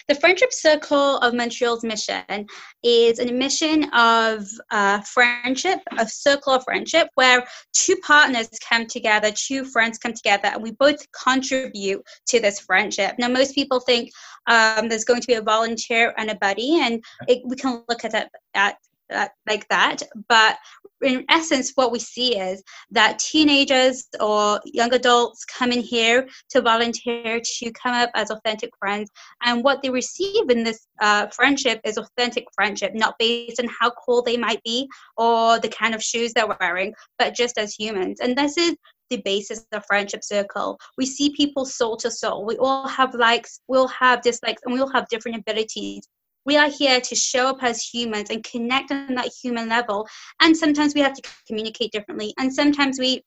The 0.08 0.14
Friendship 0.14 0.54
Circle 0.54 1.18
of 1.18 1.34
Montreal's 1.34 1.84
mission 1.84 2.46
is 2.84 3.18
a 3.18 3.26
mission 3.32 3.92
of 3.96 4.48
uh, 4.70 5.02
friendship, 5.02 5.80
a 5.98 6.08
circle 6.08 6.54
of 6.54 6.64
friendship, 6.66 7.08
where 7.16 7.44
two 7.74 7.96
partners 8.06 8.48
come 8.70 8.86
together, 8.86 9.32
two 9.32 9.66
friends 9.66 9.98
come 9.98 10.14
together, 10.14 10.50
and 10.50 10.62
we 10.62 10.74
both 10.74 11.04
contribute 11.14 12.04
to 12.28 12.40
this 12.40 12.60
friendship. 12.60 13.16
Now, 13.18 13.28
most 13.28 13.56
people 13.56 13.80
think 13.80 14.12
um, 14.46 14.88
there's 14.88 15.06
going 15.06 15.22
to 15.22 15.28
be 15.28 15.34
a 15.34 15.42
volunteer 15.42 16.14
and 16.20 16.30
a 16.30 16.36
buddy, 16.36 16.80
and 16.80 17.04
it, 17.28 17.42
we 17.44 17.56
can 17.56 17.84
look 17.90 18.06
at 18.06 18.12
that, 18.12 18.30
at 18.54 18.76
uh, 19.12 19.28
like 19.48 19.68
that. 19.68 20.04
But 20.30 20.58
in 21.02 21.26
essence, 21.30 21.72
what 21.76 21.92
we 21.92 22.00
see 22.00 22.38
is 22.38 22.64
that 22.92 23.20
teenagers 23.20 24.08
or 24.20 24.60
young 24.66 24.94
adults 24.94 25.46
come 25.46 25.72
in 25.72 25.80
here 25.82 26.28
to 26.50 26.62
volunteer 26.62 27.42
to 27.44 27.72
come 27.72 27.94
up 27.94 28.10
as 28.16 28.30
authentic 28.30 28.72
friends. 28.80 29.10
And 29.44 29.64
what 29.64 29.82
they 29.82 29.90
receive 29.90 30.50
in 30.50 30.64
this 30.64 30.88
uh, 31.02 31.28
friendship 31.28 31.82
is 31.84 31.98
authentic 31.98 32.46
friendship, 32.54 32.94
not 32.94 33.16
based 33.20 33.60
on 33.60 33.68
how 33.68 33.92
cool 34.06 34.22
they 34.22 34.38
might 34.38 34.62
be 34.64 34.88
or 35.18 35.60
the 35.60 35.70
kind 35.70 35.96
of 35.96 36.04
shoes 36.04 36.34
they're 36.34 36.56
wearing, 36.60 36.94
but 37.18 37.36
just 37.36 37.58
as 37.58 37.74
humans. 37.74 38.20
And 38.20 38.38
this 38.38 38.58
is 38.58 38.76
the 39.10 39.22
basis 39.24 39.66
of 39.74 39.86
friendship 39.86 40.24
circle. 40.24 40.80
We 40.98 41.06
see 41.06 41.34
people 41.36 41.66
soul 41.66 41.98
to 41.98 42.10
soul. 42.10 42.46
We 42.46 42.58
all 42.58 42.88
have 42.88 43.14
likes, 43.14 43.60
we 43.68 43.78
all 43.78 43.90
have 43.90 44.22
dislikes, 44.22 44.62
and 44.66 44.74
we 44.74 44.80
all 44.80 44.92
have 44.92 45.08
different 45.10 45.38
abilities 45.38 46.08
we 46.46 46.58
are 46.58 46.70
here 46.70 47.00
to 47.02 47.16
show 47.16 47.48
up 47.48 47.64
as 47.64 47.84
humans 47.84 48.30
and 48.30 48.44
connect 48.44 48.92
on 48.92 49.16
that 49.16 49.32
human 49.42 49.70
level. 49.70 50.08
And 50.42 50.56
sometimes 50.56 50.94
we 50.94 51.02
have 51.02 51.14
to 51.14 51.30
communicate 51.48 51.92
differently. 51.92 52.34
And 52.38 52.54
sometimes 52.54 53.00
we 53.00 53.24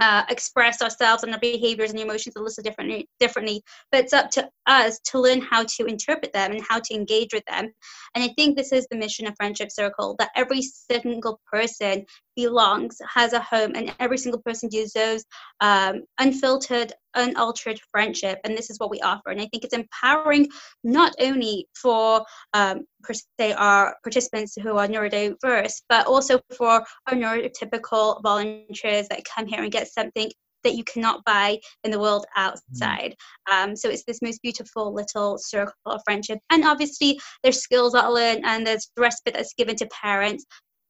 uh, 0.00 0.24
express 0.30 0.82
ourselves 0.82 1.22
and 1.22 1.32
our 1.32 1.40
behaviors 1.40 1.90
and 1.90 2.00
emotions 2.00 2.34
a 2.36 2.40
little 2.40 2.62
differently 2.62 3.08
differently. 3.20 3.62
But 3.90 4.04
it's 4.04 4.12
up 4.12 4.30
to 4.30 4.48
us 4.66 4.98
to 5.06 5.20
learn 5.20 5.40
how 5.40 5.64
to 5.64 5.84
interpret 5.84 6.32
them 6.32 6.52
and 6.52 6.62
how 6.68 6.80
to 6.80 6.94
engage 6.94 7.32
with 7.32 7.44
them. 7.46 7.68
And 8.14 8.24
i 8.24 8.28
think 8.36 8.56
this 8.56 8.72
is 8.72 8.86
the 8.90 8.96
mission 8.96 9.26
of 9.26 9.34
friendship 9.36 9.70
circle 9.70 10.16
that 10.18 10.30
every 10.34 10.62
single 10.62 11.40
person 11.50 12.04
belongs 12.36 12.96
has 13.14 13.32
a 13.32 13.40
home 13.40 13.72
and 13.74 13.94
every 14.00 14.18
single 14.18 14.40
person 14.42 14.68
deserves 14.68 15.24
um, 15.60 16.02
unfiltered 16.18 16.92
unaltered 17.14 17.78
friendship 17.90 18.38
and 18.44 18.56
this 18.56 18.70
is 18.70 18.78
what 18.78 18.90
we 18.90 19.00
offer 19.00 19.30
and 19.30 19.40
i 19.40 19.46
think 19.46 19.64
it's 19.64 19.74
empowering 19.74 20.48
not 20.82 21.14
only 21.20 21.66
for 21.80 22.24
um, 22.54 22.80
per 23.02 23.12
se 23.12 23.52
our 23.52 23.94
participants 24.02 24.56
who 24.62 24.76
are 24.76 24.88
neurodiverse 24.88 25.82
but 25.88 26.06
also 26.06 26.40
for 26.56 26.82
our 27.06 27.14
neurotypical 27.14 28.22
volunteers 28.22 29.08
that 29.08 29.24
come 29.24 29.46
here 29.46 29.62
and 29.62 29.72
get 29.72 29.88
something 29.88 30.30
that 30.64 30.74
you 30.74 30.84
cannot 30.84 31.24
buy 31.24 31.58
in 31.84 31.90
the 31.90 31.98
world 31.98 32.26
outside. 32.36 33.14
Mm. 33.48 33.52
Um, 33.52 33.76
so 33.76 33.88
it's 33.88 34.04
this 34.04 34.22
most 34.22 34.40
beautiful 34.42 34.94
little 34.94 35.38
circle 35.38 35.74
of 35.86 36.00
friendship. 36.04 36.38
And 36.50 36.64
obviously, 36.64 37.20
there's 37.42 37.60
skills 37.60 37.92
that 37.92 38.04
are 38.04 38.12
learned 38.12 38.44
and 38.44 38.66
there's 38.66 38.90
respite 38.96 39.34
that's 39.34 39.54
given 39.54 39.76
to 39.76 39.86
parents. 39.86 40.44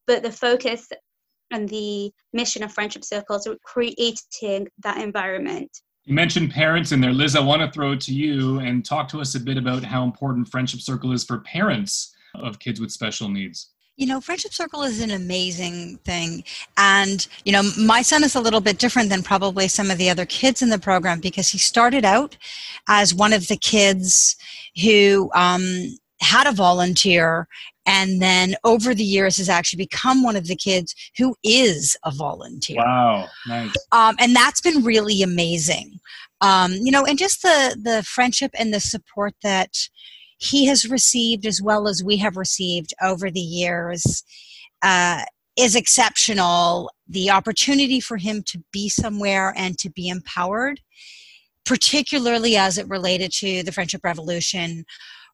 But 0.06 0.22
the 0.22 0.32
focus 0.32 0.88
and 1.52 1.68
the 1.68 2.10
mission 2.32 2.62
of 2.62 2.72
Friendship 2.72 3.04
Circles 3.04 3.46
are 3.46 3.56
creating 3.62 4.68
that 4.82 4.98
environment. 4.98 5.70
You 6.04 6.14
mentioned 6.14 6.50
parents 6.50 6.90
in 6.90 7.00
there. 7.00 7.12
Liz, 7.12 7.36
I 7.36 7.40
want 7.40 7.62
to 7.62 7.70
throw 7.70 7.92
it 7.92 8.00
to 8.02 8.14
you 8.14 8.58
and 8.58 8.84
talk 8.84 9.06
to 9.08 9.20
us 9.20 9.36
a 9.36 9.40
bit 9.40 9.56
about 9.56 9.84
how 9.84 10.02
important 10.02 10.48
Friendship 10.48 10.80
Circle 10.80 11.12
is 11.12 11.22
for 11.22 11.38
parents 11.40 12.12
of 12.34 12.58
kids 12.58 12.80
with 12.80 12.90
special 12.90 13.28
needs. 13.28 13.68
You 13.96 14.06
know, 14.06 14.20
Friendship 14.20 14.52
Circle 14.52 14.82
is 14.82 15.00
an 15.00 15.10
amazing 15.10 15.98
thing. 15.98 16.42
And, 16.76 17.24
you 17.44 17.52
know, 17.52 17.62
my 17.78 18.02
son 18.02 18.24
is 18.24 18.34
a 18.34 18.40
little 18.40 18.60
bit 18.60 18.78
different 18.78 19.10
than 19.10 19.22
probably 19.22 19.68
some 19.68 19.90
of 19.90 19.98
the 19.98 20.10
other 20.10 20.26
kids 20.26 20.62
in 20.62 20.70
the 20.70 20.78
program 20.78 21.20
because 21.20 21.50
he 21.50 21.58
started 21.58 22.04
out 22.04 22.36
as 22.88 23.14
one 23.14 23.32
of 23.32 23.46
the 23.48 23.56
kids 23.56 24.34
who 24.82 25.30
um, 25.34 25.94
had 26.20 26.46
a 26.46 26.52
volunteer 26.52 27.46
and 27.86 28.22
then 28.22 28.54
over 28.64 28.94
the 28.94 29.04
years 29.04 29.38
has 29.38 29.48
actually 29.48 29.84
become 29.84 30.22
one 30.22 30.36
of 30.36 30.46
the 30.46 30.56
kids 30.56 30.94
who 31.16 31.34
is 31.42 31.96
a 32.04 32.10
volunteer. 32.10 32.78
Wow, 32.78 33.28
nice. 33.46 33.74
Um, 33.90 34.16
and 34.18 34.34
that's 34.34 34.60
been 34.60 34.84
really 34.84 35.22
amazing. 35.22 35.98
Um, 36.40 36.72
you 36.72 36.90
know, 36.90 37.04
and 37.04 37.18
just 37.18 37.42
the 37.42 37.76
the 37.82 38.02
friendship 38.02 38.50
and 38.58 38.72
the 38.72 38.80
support 38.80 39.34
that 39.42 39.88
he 40.38 40.66
has 40.66 40.90
received, 40.90 41.46
as 41.46 41.62
well 41.62 41.86
as 41.86 42.02
we 42.02 42.16
have 42.16 42.36
received 42.36 42.92
over 43.00 43.30
the 43.30 43.40
years, 43.40 44.24
uh, 44.82 45.22
is 45.56 45.76
exceptional. 45.76 46.90
The 47.08 47.30
opportunity 47.30 48.00
for 48.00 48.16
him 48.16 48.42
to 48.46 48.62
be 48.72 48.88
somewhere 48.88 49.54
and 49.56 49.78
to 49.78 49.90
be 49.90 50.08
empowered, 50.08 50.80
particularly 51.64 52.56
as 52.56 52.76
it 52.78 52.88
related 52.88 53.32
to 53.34 53.62
the 53.62 53.70
Friendship 53.70 54.02
Revolution, 54.02 54.84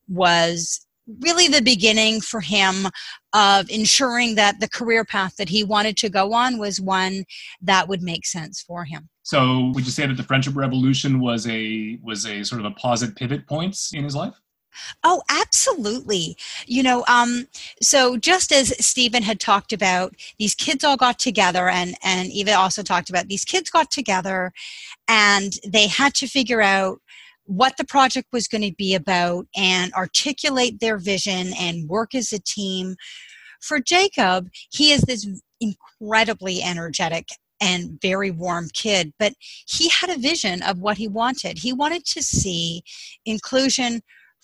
was 0.09 0.87
really 1.21 1.49
the 1.49 1.63
beginning 1.63 2.21
for 2.21 2.41
him 2.41 2.87
of 3.33 3.69
ensuring 3.71 4.35
that 4.37 4.61
the 4.61 4.69
career 4.69 5.05
path 5.05 5.37
that 5.37 5.49
he 5.49 5.65
wanted 5.65 5.97
to 5.99 6.09
go 6.09 6.33
on 6.33 6.59
was 6.59 6.81
one 6.81 7.25
that 7.61 7.89
would 7.89 8.03
make 8.03 8.27
sense 8.27 8.63
for 8.63 8.85
him. 8.85 9.09
So, 9.23 9.73
would 9.75 9.85
you 9.85 9.91
say 9.91 10.07
that 10.07 10.17
the 10.17 10.23
friendship 10.23 10.57
revolution 10.57 11.21
was 11.21 11.47
a 11.47 11.99
was 12.03 12.27
a 12.27 12.43
sort 12.45 12.61
of 12.61 12.67
a 12.67 12.71
positive 12.73 13.15
pivot 13.15 13.47
points 13.47 13.93
in 13.93 14.05
his 14.05 14.17
life? 14.17 14.35
Oh, 15.05 15.23
absolutely. 15.29 16.37
You 16.67 16.83
know, 16.83 17.05
um, 17.09 17.49
so 17.83 18.17
just 18.17 18.53
as 18.53 18.75
Steven 18.85 19.23
had 19.23 19.41
talked 19.41 19.73
about, 19.73 20.15
these 20.39 20.55
kids 20.55 20.85
all 20.85 20.97
got 20.97 21.19
together, 21.19 21.69
and 21.69 21.95
and 22.03 22.29
Eva 22.29 22.53
also 22.53 22.83
talked 22.83 23.11
about 23.11 23.29
these 23.29 23.45
kids 23.45 23.71
got 23.71 23.91
together, 23.91 24.53
and 25.09 25.55
they 25.67 25.87
had 25.87 26.15
to 26.15 26.27
figure 26.27 26.63
out 26.63 27.01
what 27.49 27.79
the 27.79 27.85
project 27.85 28.29
was 28.31 28.47
going 28.47 28.63
to 28.63 28.75
be 28.77 28.95
about 28.95 29.47
and 29.57 29.91
articulate 29.95 30.81
their 30.81 30.99
vision 30.99 31.53
and 31.59 31.89
work 31.89 32.15
as 32.15 32.31
a 32.31 32.39
team. 32.39 32.95
For 33.63 33.81
Jacob, 33.81 34.51
he 34.71 34.93
is 34.93 35.01
this 35.03 35.27
incredibly 35.59 36.63
energetic 36.63 37.29
and 37.61 37.99
very 38.03 38.31
warm 38.31 38.69
kid, 38.75 39.15
but 39.19 39.33
he 39.67 39.89
had 39.89 40.11
a 40.11 40.19
vision 40.19 40.63
of 40.63 40.79
what 40.79 40.99
he 40.99 41.09
wanted. 41.09 41.59
He 41.59 41.73
wanted 41.73 42.05
to 42.05 42.23
see 42.23 42.83
inclusion 43.25 44.03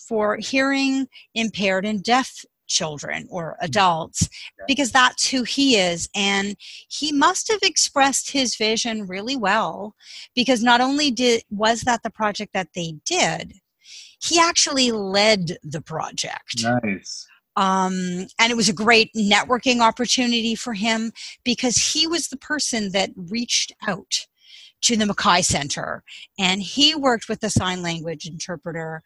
for 0.08 0.38
hearing 0.38 1.06
impaired 1.34 1.84
and 1.84 2.02
deaf 2.02 2.44
children 2.66 3.26
or 3.30 3.56
mm. 3.60 3.64
adults 3.64 4.28
because 4.66 4.90
that's 4.90 5.28
who 5.30 5.42
he 5.42 5.76
is 5.76 6.08
and 6.14 6.56
he 6.88 7.12
must 7.12 7.48
have 7.48 7.62
expressed 7.62 8.30
his 8.30 8.56
vision 8.56 9.06
really 9.06 9.36
well 9.36 9.94
because 10.34 10.62
not 10.62 10.80
only 10.80 11.10
did 11.10 11.42
was 11.50 11.82
that 11.82 12.02
the 12.02 12.10
project 12.10 12.52
that 12.52 12.68
they 12.74 12.94
did 13.04 13.54
he 14.24 14.38
actually 14.38 14.90
led 14.90 15.58
the 15.62 15.80
project. 15.82 16.62
Nice. 16.62 17.26
Um, 17.56 18.26
and 18.38 18.50
it 18.50 18.56
was 18.56 18.68
a 18.68 18.74
great 18.74 19.10
networking 19.14 19.80
opportunity 19.80 20.54
for 20.54 20.74
him 20.74 21.12
because 21.44 21.76
he 21.92 22.06
was 22.06 22.28
the 22.28 22.36
person 22.36 22.90
that 22.92 23.10
reached 23.16 23.72
out 23.86 24.26
to 24.82 24.96
the 24.96 25.06
Mackay 25.06 25.42
Center 25.42 26.02
and 26.38 26.62
he 26.62 26.94
worked 26.94 27.28
with 27.28 27.40
the 27.40 27.48
sign 27.48 27.80
language 27.80 28.26
interpreter 28.26 29.02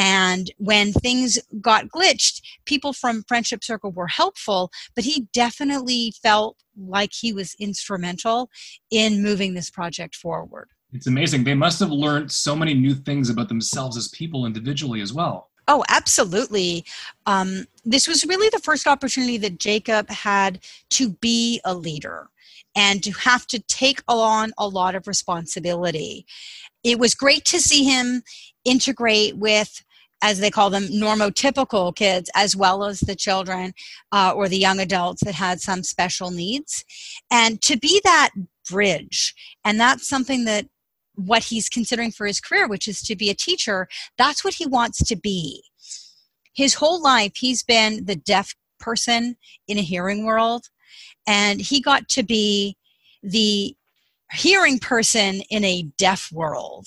And 0.00 0.52
when 0.58 0.92
things 0.92 1.40
got 1.60 1.88
glitched, 1.88 2.40
people 2.66 2.92
from 2.92 3.24
Friendship 3.26 3.64
Circle 3.64 3.90
were 3.90 4.06
helpful, 4.06 4.70
but 4.94 5.02
he 5.02 5.26
definitely 5.32 6.12
felt 6.22 6.56
like 6.76 7.10
he 7.12 7.32
was 7.32 7.56
instrumental 7.58 8.48
in 8.92 9.24
moving 9.24 9.54
this 9.54 9.70
project 9.70 10.14
forward. 10.14 10.68
It's 10.92 11.08
amazing. 11.08 11.42
They 11.42 11.54
must 11.54 11.80
have 11.80 11.90
learned 11.90 12.30
so 12.30 12.54
many 12.54 12.74
new 12.74 12.94
things 12.94 13.28
about 13.28 13.48
themselves 13.48 13.96
as 13.96 14.06
people 14.06 14.46
individually 14.46 15.00
as 15.00 15.12
well. 15.12 15.50
Oh, 15.66 15.84
absolutely. 15.88 16.84
Um, 17.26 17.64
this 17.84 18.06
was 18.06 18.24
really 18.24 18.48
the 18.50 18.60
first 18.60 18.86
opportunity 18.86 19.36
that 19.38 19.58
Jacob 19.58 20.08
had 20.10 20.60
to 20.90 21.10
be 21.10 21.60
a 21.64 21.74
leader 21.74 22.28
and 22.76 23.02
to 23.02 23.10
have 23.10 23.48
to 23.48 23.58
take 23.58 24.00
on 24.06 24.52
a 24.58 24.68
lot 24.68 24.94
of 24.94 25.08
responsibility. 25.08 26.24
It 26.84 27.00
was 27.00 27.16
great 27.16 27.44
to 27.46 27.60
see 27.60 27.82
him 27.82 28.22
integrate 28.64 29.36
with 29.36 29.82
as 30.22 30.40
they 30.40 30.50
call 30.50 30.70
them 30.70 30.84
normotypical 30.84 31.94
kids 31.94 32.30
as 32.34 32.56
well 32.56 32.84
as 32.84 33.00
the 33.00 33.14
children 33.14 33.72
uh, 34.12 34.32
or 34.34 34.48
the 34.48 34.58
young 34.58 34.80
adults 34.80 35.22
that 35.24 35.34
had 35.34 35.60
some 35.60 35.82
special 35.82 36.30
needs. 36.30 36.84
And 37.30 37.60
to 37.62 37.76
be 37.76 38.00
that 38.04 38.30
bridge 38.68 39.34
and 39.64 39.80
that's 39.80 40.06
something 40.06 40.44
that 40.44 40.66
what 41.14 41.44
he's 41.44 41.68
considering 41.68 42.12
for 42.12 42.26
his 42.26 42.38
career 42.38 42.68
which 42.68 42.86
is 42.86 43.00
to 43.00 43.16
be 43.16 43.30
a 43.30 43.34
teacher 43.34 43.88
that's 44.18 44.44
what 44.44 44.54
he 44.54 44.66
wants 44.66 45.02
to 45.04 45.16
be. 45.16 45.62
His 46.54 46.74
whole 46.74 47.02
life 47.02 47.32
he's 47.36 47.62
been 47.62 48.04
the 48.04 48.16
deaf 48.16 48.54
person 48.78 49.36
in 49.66 49.78
a 49.78 49.82
hearing 49.82 50.24
world 50.24 50.66
and 51.26 51.60
he 51.60 51.80
got 51.80 52.08
to 52.10 52.22
be 52.22 52.76
the 53.22 53.74
hearing 54.32 54.78
person 54.78 55.40
in 55.50 55.64
a 55.64 55.82
deaf 55.96 56.30
world 56.30 56.86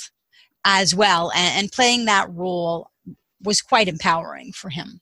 as 0.63 0.93
well 0.93 1.31
and, 1.35 1.59
and 1.59 1.71
playing 1.71 2.05
that 2.05 2.31
role 2.31 2.90
was 3.43 3.61
quite 3.61 3.87
empowering 3.87 4.51
for 4.53 4.69
him. 4.69 4.99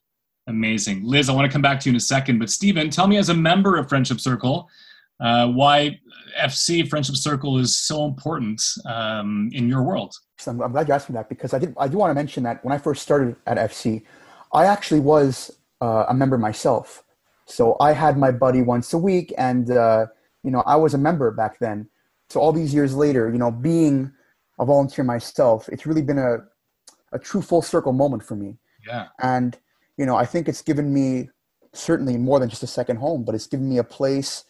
Amazing. 0.47 1.03
Liz 1.03 1.29
i 1.29 1.33
want 1.33 1.45
to 1.45 1.51
come 1.51 1.61
back 1.61 1.79
to 1.81 1.89
you 1.89 1.91
in 1.91 1.95
a 1.95 1.99
second 1.99 2.39
but 2.39 2.49
steven 2.49 2.89
tell 2.89 3.07
me 3.07 3.17
as 3.17 3.29
a 3.29 3.33
member 3.33 3.77
of 3.77 3.87
friendship 3.87 4.19
circle 4.19 4.67
uh, 5.19 5.47
why 5.47 5.99
fc 6.41 6.87
friendship 6.89 7.15
circle 7.15 7.57
is 7.57 7.75
so 7.77 8.05
important 8.05 8.61
um, 8.85 9.49
in 9.53 9.67
your 9.67 9.83
world. 9.83 10.15
So 10.37 10.51
I'm, 10.51 10.61
I'm 10.61 10.71
glad 10.71 10.87
you 10.87 10.93
asked 10.93 11.09
me 11.09 11.13
that 11.13 11.29
because 11.29 11.53
i 11.53 11.59
did 11.59 11.75
i 11.77 11.87
do 11.87 11.97
want 11.97 12.09
to 12.09 12.15
mention 12.15 12.43
that 12.43 12.63
when 12.63 12.73
i 12.73 12.77
first 12.77 13.01
started 13.03 13.35
at 13.45 13.57
fc 13.69 14.01
i 14.53 14.65
actually 14.65 15.01
was 15.01 15.59
uh, 15.81 16.05
a 16.09 16.13
member 16.13 16.37
myself. 16.37 17.03
So 17.45 17.75
I 17.79 17.93
had 17.93 18.17
my 18.17 18.31
buddy 18.31 18.61
once 18.61 18.93
a 18.93 18.97
week, 18.97 19.33
and 19.37 19.71
uh, 19.71 20.07
you 20.43 20.51
know 20.51 20.63
I 20.65 20.75
was 20.75 20.93
a 20.93 20.97
member 20.97 21.31
back 21.31 21.59
then. 21.59 21.89
So 22.29 22.39
all 22.39 22.53
these 22.53 22.73
years 22.73 22.95
later, 22.95 23.31
you 23.31 23.39
know, 23.39 23.51
being 23.51 24.11
a 24.59 24.65
volunteer 24.65 25.03
myself, 25.03 25.67
it's 25.69 25.85
really 25.85 26.01
been 26.01 26.19
a 26.19 26.39
a 27.11 27.19
true 27.19 27.41
full 27.41 27.61
circle 27.61 27.93
moment 27.93 28.23
for 28.23 28.35
me. 28.35 28.57
Yeah. 28.85 29.07
And 29.21 29.57
you 29.97 30.05
know, 30.05 30.15
I 30.15 30.25
think 30.25 30.47
it's 30.47 30.61
given 30.61 30.93
me 30.93 31.29
certainly 31.73 32.17
more 32.17 32.39
than 32.39 32.49
just 32.49 32.63
a 32.63 32.67
second 32.67 32.97
home, 32.97 33.23
but 33.23 33.35
it's 33.35 33.47
given 33.47 33.67
me 33.69 33.77
a 33.77 33.83
place 33.83 34.45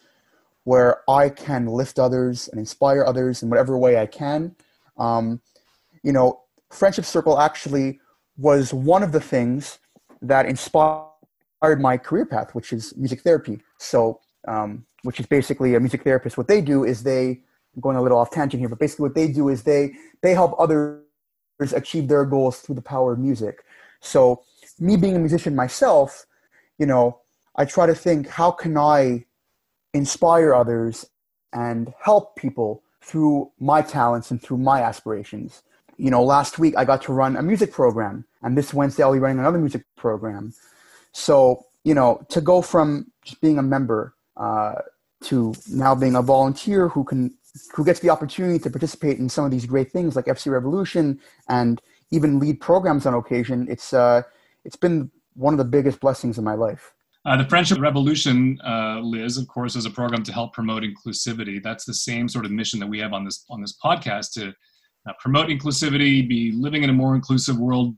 where 0.63 1.01
I 1.09 1.29
can 1.29 1.65
lift 1.65 1.97
others 1.97 2.47
and 2.47 2.59
inspire 2.59 3.03
others 3.03 3.41
in 3.41 3.49
whatever 3.49 3.77
way 3.77 3.97
I 3.97 4.05
can. 4.05 4.55
Um, 4.97 5.41
you 6.03 6.11
know, 6.11 6.41
Friendship 6.69 7.05
Circle 7.05 7.39
actually 7.39 7.99
was 8.37 8.73
one 8.73 9.01
of 9.01 9.11
the 9.11 9.19
things 9.19 9.79
that 10.21 10.45
inspired 10.45 11.09
my 11.79 11.97
career 11.97 12.25
path, 12.25 12.53
which 12.53 12.71
is 12.71 12.95
music 12.95 13.21
therapy. 13.21 13.59
So, 13.79 14.19
um, 14.47 14.85
which 15.03 15.19
is 15.19 15.25
basically 15.25 15.75
a 15.75 15.79
music 15.79 16.03
therapist. 16.03 16.37
What 16.37 16.47
they 16.47 16.61
do 16.61 16.83
is 16.83 17.03
they, 17.03 17.41
I'm 17.75 17.81
going 17.81 17.97
a 17.97 18.01
little 18.01 18.17
off 18.17 18.31
tangent 18.31 18.59
here, 18.59 18.69
but 18.69 18.79
basically 18.79 19.03
what 19.03 19.15
they 19.15 19.29
do 19.29 19.49
is 19.49 19.63
they 19.63 19.93
they 20.21 20.33
help 20.33 20.55
others 20.59 21.03
achieve 21.59 22.07
their 22.07 22.25
goals 22.25 22.59
through 22.59 22.75
the 22.75 22.81
power 22.81 23.13
of 23.13 23.19
music. 23.19 23.63
So, 23.99 24.43
me 24.79 24.95
being 24.95 25.15
a 25.15 25.19
musician 25.19 25.55
myself, 25.55 26.25
you 26.77 26.85
know, 26.85 27.19
I 27.55 27.65
try 27.65 27.85
to 27.85 27.95
think 27.95 28.27
how 28.27 28.51
can 28.51 28.77
I 28.77 29.25
inspire 29.93 30.53
others 30.53 31.05
and 31.51 31.93
help 32.01 32.35
people 32.35 32.83
through 33.01 33.51
my 33.59 33.81
talents 33.81 34.31
and 34.31 34.41
through 34.41 34.57
my 34.57 34.81
aspirations. 34.81 35.63
You 35.97 36.11
know, 36.11 36.23
last 36.23 36.59
week 36.59 36.75
I 36.77 36.85
got 36.85 37.01
to 37.03 37.13
run 37.13 37.35
a 37.35 37.41
music 37.41 37.71
program, 37.71 38.25
and 38.41 38.57
this 38.57 38.73
Wednesday 38.73 39.03
I'll 39.03 39.13
be 39.13 39.19
running 39.19 39.39
another 39.39 39.57
music 39.57 39.83
program. 39.97 40.53
So, 41.11 41.65
you 41.83 41.93
know, 41.93 42.25
to 42.29 42.39
go 42.39 42.61
from 42.61 43.11
just 43.23 43.41
being 43.41 43.57
a 43.57 43.63
member 43.63 44.13
uh, 44.37 44.75
to 45.23 45.53
now 45.69 45.95
being 45.95 46.15
a 46.15 46.21
volunteer 46.21 46.87
who 46.87 47.03
can 47.03 47.33
who 47.73 47.85
gets 47.85 47.99
the 47.99 48.09
opportunity 48.09 48.59
to 48.59 48.69
participate 48.69 49.19
in 49.19 49.29
some 49.29 49.45
of 49.45 49.51
these 49.51 49.65
great 49.65 49.91
things 49.91 50.15
like 50.15 50.25
FC 50.25 50.51
Revolution 50.51 51.19
and 51.47 51.81
even 52.11 52.39
lead 52.39 52.59
programs 52.59 53.05
on 53.05 53.13
occasion, 53.13 53.67
it's 53.69 53.93
uh, 53.93 54.21
it's 54.65 54.75
been 54.75 55.11
one 55.35 55.53
of 55.53 55.57
the 55.57 55.65
biggest 55.65 55.99
blessings 55.99 56.37
in 56.37 56.43
my 56.43 56.55
life. 56.55 56.93
Uh, 57.25 57.37
the 57.37 57.47
Friendship 57.47 57.79
Revolution, 57.79 58.57
uh, 58.65 58.99
Liz, 59.01 59.37
of 59.37 59.47
course, 59.47 59.75
is 59.75 59.85
a 59.85 59.89
program 59.89 60.23
to 60.23 60.33
help 60.33 60.53
promote 60.53 60.83
inclusivity. 60.83 61.61
That's 61.61 61.85
the 61.85 61.93
same 61.93 62.29
sort 62.29 62.45
of 62.45 62.51
mission 62.51 62.79
that 62.79 62.87
we 62.87 62.99
have 62.99 63.13
on 63.13 63.25
this 63.25 63.45
on 63.49 63.61
this 63.61 63.77
podcast 63.83 64.31
to 64.33 64.53
uh, 65.07 65.13
promote 65.19 65.47
inclusivity, 65.47 66.27
be 66.27 66.51
living 66.51 66.83
in 66.83 66.89
a 66.89 66.93
more 66.93 67.15
inclusive 67.15 67.57
world. 67.57 67.95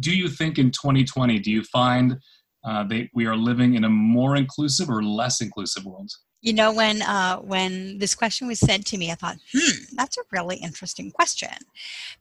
Do 0.00 0.14
you 0.14 0.28
think 0.28 0.58
in 0.58 0.70
2020, 0.70 1.38
do 1.38 1.50
you 1.50 1.62
find 1.64 2.18
uh, 2.64 2.84
they, 2.84 3.10
we 3.14 3.26
are 3.26 3.36
living 3.36 3.74
in 3.74 3.84
a 3.84 3.88
more 3.88 4.36
inclusive 4.36 4.90
or 4.90 5.02
less 5.02 5.40
inclusive 5.40 5.84
world? 5.84 6.10
You 6.42 6.52
know, 6.52 6.72
when 6.72 7.02
uh, 7.02 7.38
when 7.38 7.98
this 7.98 8.14
question 8.14 8.46
was 8.46 8.60
sent 8.60 8.86
to 8.86 8.98
me, 8.98 9.10
I 9.10 9.14
thought, 9.14 9.36
hmm, 9.52 9.84
that's 9.94 10.16
a 10.16 10.22
really 10.30 10.56
interesting 10.56 11.10
question, 11.10 11.48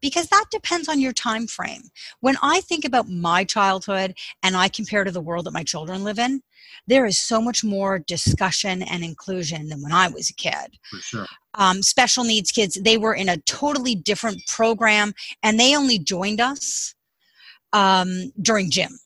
because 0.01 0.27
that 0.29 0.45
depends 0.49 0.89
on 0.89 0.99
your 0.99 1.13
time 1.13 1.45
frame. 1.45 1.83
When 2.21 2.35
I 2.41 2.61
think 2.61 2.85
about 2.85 3.07
my 3.07 3.43
childhood 3.43 4.17
and 4.41 4.57
I 4.57 4.67
compare 4.67 5.03
to 5.03 5.11
the 5.11 5.21
world 5.21 5.45
that 5.45 5.53
my 5.53 5.63
children 5.63 6.03
live 6.03 6.17
in, 6.17 6.41
there 6.87 7.05
is 7.05 7.19
so 7.19 7.39
much 7.39 7.63
more 7.63 7.99
discussion 7.99 8.81
and 8.81 9.03
inclusion 9.03 9.69
than 9.69 9.81
when 9.83 9.91
I 9.91 10.07
was 10.07 10.29
a 10.29 10.33
kid. 10.33 10.79
For 10.89 10.97
sure. 10.97 11.25
Um, 11.53 11.83
special 11.83 12.23
needs 12.23 12.51
kids, 12.51 12.79
they 12.81 12.97
were 12.97 13.13
in 13.13 13.29
a 13.29 13.37
totally 13.37 13.95
different 13.95 14.41
program, 14.47 15.13
and 15.43 15.59
they 15.59 15.75
only 15.75 15.99
joined 15.99 16.41
us 16.41 16.95
um, 17.75 18.31
during 18.41 18.71
gym. 18.71 18.97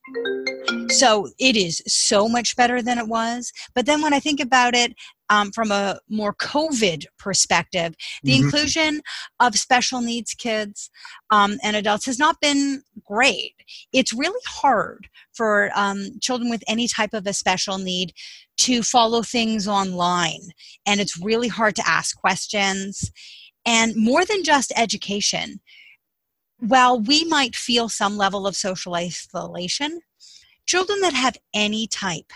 So 0.90 1.30
it 1.40 1.58
is 1.58 1.82
so 1.88 2.30
much 2.30 2.56
better 2.56 2.82
than 2.82 3.00
it 3.00 3.08
was. 3.08 3.52
But 3.74 3.86
then 3.86 4.02
when 4.02 4.14
I 4.14 4.20
think 4.20 4.40
about 4.40 4.76
it 4.76 4.94
um, 5.30 5.52
from 5.52 5.72
a 5.72 6.00
more 6.08 6.34
COVID 6.36 7.06
perspective, 7.18 7.96
the 8.24 8.34
mm-hmm. 8.34 8.44
inclusion 8.44 9.02
of 9.40 9.56
special 9.56 10.02
needs 10.02 10.34
kids 10.34 10.90
um, 11.32 11.58
and 11.64 11.76
adults 11.76 12.06
has 12.06 12.20
not 12.20 12.40
been 12.42 12.84
great. 13.04 13.56
It's 13.92 14.14
really 14.14 14.42
hard 14.48 15.08
for 15.34 15.72
um, 15.76 16.20
children 16.22 16.50
with 16.50 16.64
any 16.68 16.88
type 16.88 17.14
of 17.14 17.26
a 17.26 17.34
special 17.34 17.80
need 17.80 18.14
to 18.58 18.84
follow 18.84 19.24
things 19.24 19.68
online. 19.68 20.42
And 20.86 21.00
it's 21.00 21.20
really 21.20 21.48
hard 21.48 21.76
to 21.78 21.88
ask 21.88 22.16
questions. 22.16 23.12
And 23.66 23.96
more 23.96 24.26
than 24.26 24.44
just 24.44 24.72
education, 24.76 25.60
while 26.60 27.00
we 27.00 27.26
might 27.26 27.56
feel 27.56 27.90
some 27.90 28.18
level 28.18 28.46
of 28.46 28.56
social 28.56 28.96
isolation, 28.96 30.02
children 30.66 31.00
that 31.02 31.14
have 31.14 31.38
any 31.54 31.88
type 31.88 32.32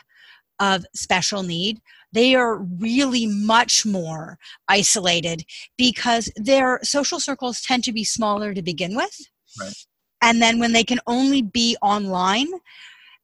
of 0.60 0.86
special 0.94 1.44
need 1.44 1.82
they 2.14 2.36
are 2.36 2.58
really 2.58 3.26
much 3.26 3.86
more 3.86 4.38
isolated 4.68 5.44
because 5.78 6.32
their 6.36 6.80
social 6.84 7.20
circles 7.20 7.62
tend 7.62 7.84
to 7.84 7.92
be 7.92 8.04
smaller 8.04 8.54
to 8.54 8.62
begin 8.62 8.96
with 8.96 9.20
right. 9.60 9.74
and 10.22 10.42
then 10.42 10.60
when 10.60 10.72
they 10.72 10.84
can 10.84 11.00
only 11.08 11.42
be 11.42 11.76
online 11.82 12.48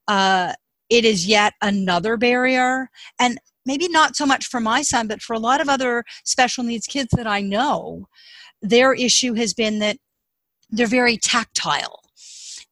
uh, 0.08 0.54
it 0.90 1.06
is 1.06 1.28
yet 1.28 1.54
another 1.62 2.18
barrier 2.18 2.90
and 3.20 3.40
maybe 3.66 3.88
not 3.88 4.16
so 4.16 4.26
much 4.26 4.48
for 4.48 4.60
my 4.60 4.82
son 4.82 5.08
but 5.08 5.22
for 5.22 5.34
a 5.34 5.40
lot 5.40 5.62
of 5.62 5.70
other 5.70 6.04
special 6.26 6.64
needs 6.64 6.88
kids 6.88 7.10
that 7.16 7.28
i 7.28 7.42
know 7.42 8.08
their 8.62 8.94
issue 8.94 9.36
has 9.36 9.54
been 9.54 9.80
that 9.80 9.98
they're 10.70 10.88
very 10.88 11.18
tactile 11.18 12.02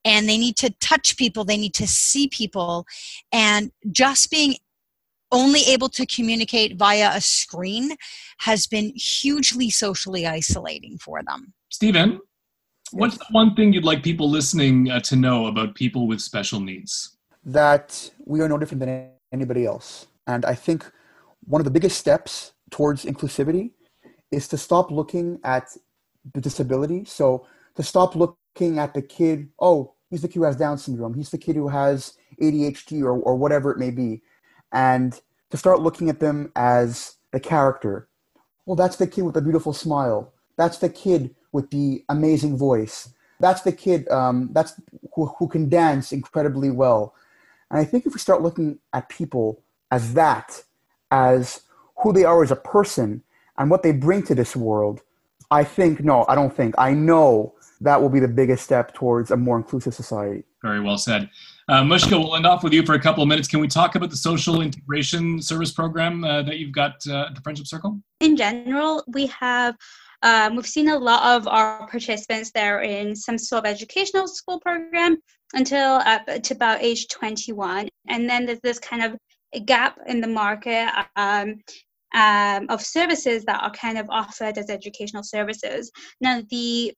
and 0.05 0.29
they 0.29 0.37
need 0.37 0.55
to 0.57 0.69
touch 0.79 1.17
people 1.17 1.43
they 1.43 1.57
need 1.57 1.73
to 1.73 1.87
see 1.87 2.27
people. 2.27 2.85
And 3.31 3.71
just 3.91 4.31
being 4.31 4.55
only 5.31 5.61
able 5.67 5.89
to 5.89 6.05
communicate 6.05 6.77
via 6.77 7.11
a 7.13 7.21
screen 7.21 7.95
has 8.39 8.67
been 8.67 8.93
hugely 8.95 9.69
socially 9.69 10.25
isolating 10.25 10.97
for 10.97 11.21
them. 11.23 11.53
Steven 11.69 12.19
what's 12.91 13.17
the 13.17 13.25
one 13.31 13.55
thing 13.55 13.73
you'd 13.73 13.83
like 13.83 14.03
people 14.03 14.29
listening 14.29 14.89
uh, 14.89 14.99
to 15.01 15.15
know 15.15 15.47
about 15.47 15.75
people 15.75 16.07
with 16.07 16.21
special 16.21 16.59
needs? 16.59 17.17
That 17.45 18.09
we 18.25 18.41
are 18.41 18.49
no 18.49 18.57
different 18.57 18.79
than 18.79 19.09
anybody 19.31 19.65
else. 19.65 20.07
And 20.27 20.45
i 20.45 20.55
think 20.55 20.89
one 21.45 21.61
of 21.61 21.65
the 21.65 21.71
biggest 21.71 21.97
steps 21.97 22.53
towards 22.71 23.05
inclusivity 23.05 23.71
is 24.31 24.47
to 24.49 24.57
stop 24.57 24.91
looking 24.91 25.39
at 25.43 25.65
the 26.33 26.41
disability. 26.41 27.05
So 27.05 27.47
to 27.77 27.83
stop 27.83 28.15
looking 28.15 28.79
at 28.79 28.93
the 28.93 29.01
kid, 29.01 29.49
oh, 29.59 29.93
he's 30.09 30.21
the 30.21 30.27
kid 30.27 30.39
who 30.39 30.43
has 30.43 30.57
Down 30.57 30.77
syndrome, 30.77 31.13
he's 31.13 31.29
the 31.29 31.37
kid 31.37 31.55
who 31.55 31.69
has 31.69 32.17
ADHD 32.41 33.01
or, 33.03 33.11
or 33.11 33.35
whatever 33.35 33.71
it 33.71 33.77
may 33.77 33.91
be, 33.91 34.21
and 34.73 35.19
to 35.51 35.57
start 35.57 35.79
looking 35.79 36.09
at 36.09 36.19
them 36.19 36.51
as 36.55 37.15
the 37.31 37.39
character. 37.39 38.09
Well, 38.65 38.75
that's 38.75 38.97
the 38.97 39.07
kid 39.07 39.21
with 39.21 39.35
the 39.35 39.41
beautiful 39.41 39.73
smile. 39.73 40.33
That's 40.57 40.79
the 40.79 40.89
kid 40.89 41.33
with 41.51 41.69
the 41.69 42.03
amazing 42.09 42.57
voice. 42.57 43.13
that's 43.39 43.61
the 43.61 43.71
kid 43.71 44.07
um, 44.09 44.49
that's 44.51 44.73
who, 45.13 45.27
who 45.37 45.47
can 45.47 45.69
dance 45.69 46.11
incredibly 46.11 46.71
well. 46.71 47.13
And 47.69 47.79
I 47.79 47.85
think 47.85 48.05
if 48.05 48.13
we 48.13 48.19
start 48.19 48.41
looking 48.41 48.79
at 48.93 49.09
people 49.09 49.61
as 49.91 50.13
that, 50.15 50.63
as 51.11 51.61
who 51.97 52.11
they 52.13 52.25
are 52.25 52.43
as 52.43 52.51
a 52.51 52.55
person 52.55 53.23
and 53.57 53.69
what 53.69 53.83
they 53.83 53.91
bring 53.91 54.23
to 54.23 54.35
this 54.35 54.55
world, 54.55 55.01
I 55.51 55.63
think, 55.63 56.03
no, 56.03 56.25
I 56.27 56.35
don't 56.35 56.55
think, 56.55 56.75
I 56.77 56.93
know 56.93 57.53
that 57.81 58.01
will 58.01 58.09
be 58.09 58.19
the 58.19 58.27
biggest 58.27 58.63
step 58.63 58.93
towards 58.93 59.31
a 59.31 59.37
more 59.37 59.57
inclusive 59.57 59.93
society. 59.93 60.43
Very 60.61 60.79
well 60.79 60.97
said. 60.97 61.29
Uh, 61.69 61.81
Mushka, 61.81 62.11
we'll 62.11 62.35
end 62.35 62.45
off 62.45 62.63
with 62.63 62.73
you 62.73 62.85
for 62.85 62.95
a 62.95 62.99
couple 62.99 63.21
of 63.21 63.29
minutes. 63.29 63.47
Can 63.47 63.59
we 63.59 63.67
talk 63.67 63.95
about 63.95 64.09
the 64.09 64.17
social 64.17 64.61
integration 64.61 65.41
service 65.41 65.71
program 65.71 66.23
uh, 66.23 66.41
that 66.43 66.57
you've 66.57 66.71
got 66.71 66.95
uh, 67.07 67.27
at 67.27 67.35
the 67.35 67.41
Friendship 67.41 67.67
Circle? 67.67 67.99
In 68.21 68.35
general, 68.35 69.03
we 69.07 69.27
have 69.27 69.75
um, 70.23 70.55
we've 70.55 70.65
seen 70.65 70.89
a 70.89 70.97
lot 70.97 71.35
of 71.35 71.47
our 71.47 71.87
participants 71.87 72.51
there 72.51 72.81
in 72.81 73.15
some 73.15 73.37
sort 73.37 73.65
of 73.65 73.71
educational 73.71 74.27
school 74.27 74.59
program 74.59 75.17
until 75.53 76.01
up 76.05 76.25
to 76.25 76.53
about 76.53 76.81
age 76.81 77.07
21, 77.09 77.87
and 78.07 78.29
then 78.29 78.45
there's 78.45 78.61
this 78.61 78.79
kind 78.79 79.03
of 79.03 79.65
gap 79.65 79.99
in 80.07 80.21
the 80.21 80.27
market. 80.27 80.89
Um, 81.15 81.59
um, 82.15 82.67
of 82.69 82.81
services 82.81 83.43
that 83.45 83.61
are 83.61 83.71
kind 83.71 83.97
of 83.97 84.09
offered 84.09 84.57
as 84.57 84.69
educational 84.69 85.23
services. 85.23 85.91
Now, 86.21 86.41
the 86.49 86.93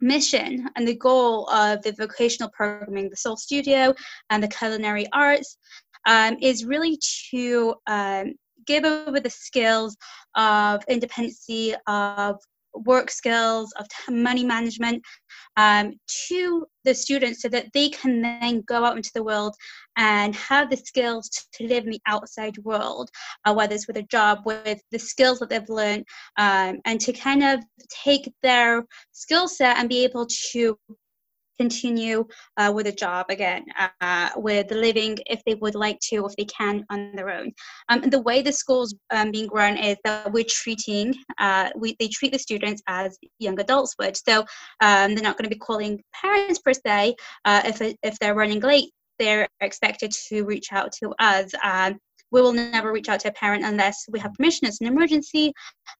mission 0.00 0.68
and 0.76 0.86
the 0.86 0.96
goal 0.96 1.48
of 1.50 1.82
the 1.82 1.92
vocational 1.92 2.50
programming, 2.50 3.08
the 3.08 3.16
Soul 3.16 3.36
Studio 3.36 3.94
and 4.30 4.42
the 4.42 4.48
culinary 4.48 5.06
arts, 5.12 5.58
um, 6.06 6.36
is 6.40 6.64
really 6.64 6.98
to 7.30 7.74
um, 7.86 8.34
give 8.66 8.84
over 8.84 9.20
the 9.20 9.30
skills 9.30 9.96
of 10.36 10.82
independency, 10.88 11.74
of 11.86 12.40
work 12.84 13.10
skills, 13.10 13.72
of 13.78 13.86
money 14.08 14.44
management 14.44 15.02
um, 15.56 15.94
to 16.28 16.66
the 16.84 16.94
students 16.94 17.42
so 17.42 17.48
that 17.48 17.66
they 17.72 17.88
can 17.88 18.20
then 18.20 18.62
go 18.62 18.84
out 18.84 18.96
into 18.96 19.10
the 19.14 19.22
world 19.22 19.54
and 19.96 20.34
have 20.36 20.70
the 20.70 20.76
skills 20.76 21.28
to 21.52 21.66
live 21.66 21.84
in 21.84 21.90
the 21.90 22.00
outside 22.06 22.56
world, 22.58 23.10
uh, 23.44 23.54
whether 23.54 23.74
it's 23.74 23.86
with 23.86 23.96
a 23.96 24.02
job, 24.02 24.40
with 24.44 24.80
the 24.92 24.98
skills 24.98 25.38
that 25.38 25.48
they've 25.48 25.68
learned, 25.68 26.04
um, 26.36 26.78
and 26.84 27.00
to 27.00 27.12
kind 27.12 27.42
of 27.42 27.60
take 27.88 28.32
their 28.42 28.84
skill 29.12 29.48
set 29.48 29.78
and 29.78 29.88
be 29.88 30.04
able 30.04 30.26
to 30.52 30.78
continue 31.58 32.26
uh, 32.56 32.72
with 32.74 32.86
a 32.86 32.92
job 32.92 33.26
again, 33.28 33.64
uh, 34.00 34.30
with 34.36 34.70
living 34.70 35.18
if 35.26 35.42
they 35.44 35.54
would 35.54 35.74
like 35.74 35.98
to, 36.00 36.26
if 36.26 36.36
they 36.36 36.44
can 36.44 36.84
on 36.90 37.12
their 37.14 37.30
own. 37.30 37.52
Um, 37.88 38.00
the 38.02 38.20
way 38.20 38.42
the 38.42 38.52
school's 38.52 38.94
um, 39.10 39.30
being 39.30 39.48
run 39.52 39.76
is 39.76 39.96
that 40.04 40.32
we're 40.32 40.44
treating, 40.44 41.14
uh, 41.38 41.70
we, 41.76 41.96
they 41.98 42.08
treat 42.08 42.32
the 42.32 42.38
students 42.38 42.82
as 42.86 43.18
young 43.38 43.58
adults 43.60 43.94
would. 43.98 44.16
So 44.16 44.40
um, 44.80 45.14
they're 45.14 45.22
not 45.22 45.36
going 45.36 45.48
to 45.48 45.54
be 45.54 45.58
calling 45.58 46.02
parents 46.22 46.58
per 46.58 46.72
se 46.72 47.16
uh, 47.44 47.62
if, 47.64 47.96
if 48.02 48.18
they're 48.18 48.34
running 48.34 48.60
late. 48.60 48.90
They're 49.18 49.48
expected 49.60 50.12
to 50.28 50.44
reach 50.44 50.72
out 50.72 50.92
to 51.00 51.14
us. 51.18 51.50
Um, 51.62 51.98
we 52.32 52.42
will 52.42 52.52
never 52.52 52.92
reach 52.92 53.08
out 53.08 53.20
to 53.20 53.28
a 53.28 53.32
parent 53.32 53.64
unless 53.64 54.04
we 54.10 54.18
have 54.18 54.34
permission. 54.34 54.66
It's 54.66 54.80
an 54.80 54.88
emergency, 54.88 55.52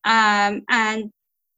um, 0.04 0.62
and 0.68 1.10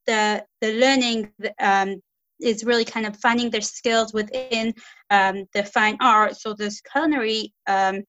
the 0.07 0.45
the 0.61 0.73
learning 0.79 1.33
um, 1.61 2.01
is 2.41 2.65
really 2.65 2.85
kind 2.85 3.07
of 3.07 3.17
finding 3.17 3.51
their 3.51 3.61
skills 3.61 4.13
within 4.13 4.75
um, 5.11 5.45
the 5.55 5.65
fine 5.65 5.97
arts 6.01 6.45
or 6.47 6.55
this 6.55 6.81
culinary 6.81 7.53
um, 7.67 8.03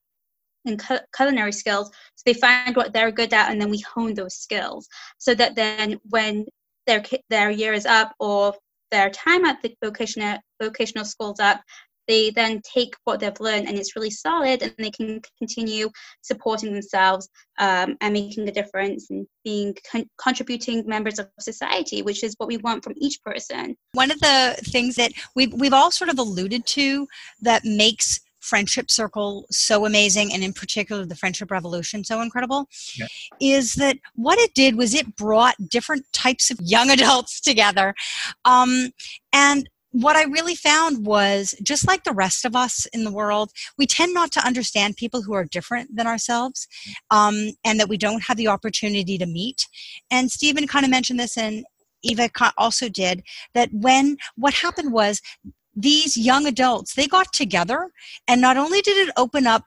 and 0.65 0.79
cu- 0.79 1.05
culinary 1.15 1.51
skills. 1.51 1.89
So 2.15 2.23
they 2.25 2.33
find 2.33 2.75
what 2.75 2.93
they're 2.93 3.11
good 3.11 3.33
at, 3.33 3.51
and 3.51 3.61
then 3.61 3.69
we 3.69 3.79
hone 3.79 4.13
those 4.13 4.35
skills 4.35 4.87
so 5.17 5.33
that 5.35 5.55
then 5.55 5.99
when 6.09 6.45
their 6.87 7.03
their 7.29 7.49
year 7.49 7.73
is 7.73 7.85
up 7.85 8.13
or 8.19 8.53
their 8.91 9.09
time 9.09 9.45
at 9.45 9.61
the 9.61 9.75
vocational 9.83 10.39
vocational 10.61 11.05
schools 11.05 11.39
up, 11.39 11.61
they 12.09 12.31
then 12.31 12.59
take 12.61 12.95
what 13.05 13.19
they've 13.19 13.39
learned 13.39 13.69
and 13.69 13.77
it's 13.77 13.95
really 13.95 14.09
solid 14.09 14.63
and 14.63 14.73
they 14.79 14.89
can 14.89 15.21
continue 15.37 15.89
supporting 16.21 16.73
themselves 16.73 17.29
um, 17.59 17.95
and 18.01 18.13
making 18.13 18.49
a 18.49 18.51
difference 18.51 19.09
and 19.11 19.25
being 19.45 19.73
con- 19.89 20.09
contributing 20.21 20.83
members 20.85 21.19
of 21.19 21.29
society 21.39 22.01
which 22.01 22.23
is 22.23 22.33
what 22.37 22.49
we 22.49 22.57
want 22.57 22.83
from 22.83 22.93
each 22.97 23.21
person 23.23 23.77
one 23.93 24.11
of 24.11 24.19
the 24.19 24.57
things 24.65 24.95
that 24.95 25.13
we've, 25.35 25.53
we've 25.53 25.73
all 25.73 25.91
sort 25.91 26.09
of 26.09 26.19
alluded 26.19 26.65
to 26.65 27.07
that 27.41 27.63
makes 27.63 28.19
friendship 28.39 28.89
circle 28.89 29.45
so 29.51 29.85
amazing 29.85 30.33
and 30.33 30.43
in 30.43 30.53
particular 30.53 31.05
the 31.05 31.15
friendship 31.15 31.51
revolution 31.51 32.03
so 32.03 32.21
incredible 32.21 32.67
yeah. 32.97 33.05
is 33.39 33.75
that 33.75 33.97
what 34.15 34.39
it 34.39 34.53
did 34.53 34.75
was 34.75 34.93
it 34.95 35.15
brought 35.15 35.55
different 35.69 36.05
types 36.13 36.49
of 36.49 36.57
young 36.61 36.89
adults 36.97 37.39
together 37.39 37.93
um, 38.45 38.91
and 39.33 39.69
what 39.91 40.15
I 40.15 40.23
really 40.23 40.55
found 40.55 41.05
was 41.05 41.55
just 41.63 41.87
like 41.87 42.03
the 42.03 42.13
rest 42.13 42.45
of 42.45 42.55
us 42.55 42.85
in 42.93 43.03
the 43.03 43.11
world, 43.11 43.51
we 43.77 43.85
tend 43.85 44.13
not 44.13 44.31
to 44.33 44.45
understand 44.45 44.97
people 44.97 45.23
who 45.23 45.33
are 45.33 45.45
different 45.45 45.95
than 45.95 46.07
ourselves 46.07 46.67
um, 47.11 47.51
and 47.65 47.79
that 47.79 47.89
we 47.89 47.97
don't 47.97 48.23
have 48.23 48.37
the 48.37 48.47
opportunity 48.47 49.17
to 49.17 49.25
meet. 49.25 49.67
And 50.11 50.31
Steven 50.31 50.67
kind 50.67 50.85
of 50.85 50.91
mentioned 50.91 51.19
this, 51.19 51.37
and 51.37 51.65
Eva 52.03 52.29
also 52.57 52.87
did, 52.87 53.23
that 53.53 53.69
when 53.73 54.17
what 54.35 54.53
happened 54.53 54.93
was 54.93 55.21
these 55.75 56.17
young 56.17 56.45
adults 56.45 56.93
they 56.95 57.07
got 57.07 57.31
together 57.31 57.91
and 58.27 58.41
not 58.41 58.57
only 58.57 58.81
did 58.81 59.07
it 59.07 59.13
open 59.15 59.47
up 59.47 59.63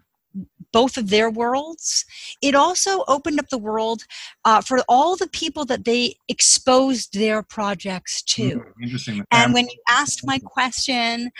both 0.73 0.97
of 0.97 1.11
their 1.11 1.31
worlds. 1.31 2.05
It 2.41 2.55
also 2.55 3.05
opened 3.09 3.39
up 3.39 3.49
the 3.49 3.59
world 3.59 4.05
uh, 4.45 4.61
for 4.61 4.81
all 4.89 5.17
the 5.17 5.29
people 5.29 5.65
that 5.67 5.85
they 5.85 6.17
exposed 6.29 7.13
their 7.13 7.43
projects 7.43 8.23
to. 8.23 8.43
Mm, 8.43 8.73
interesting. 8.83 9.25
And 9.31 9.55
when 9.55 9.67
you 9.67 9.79
asked 9.89 10.27
my 10.27 10.39
question 10.39 11.31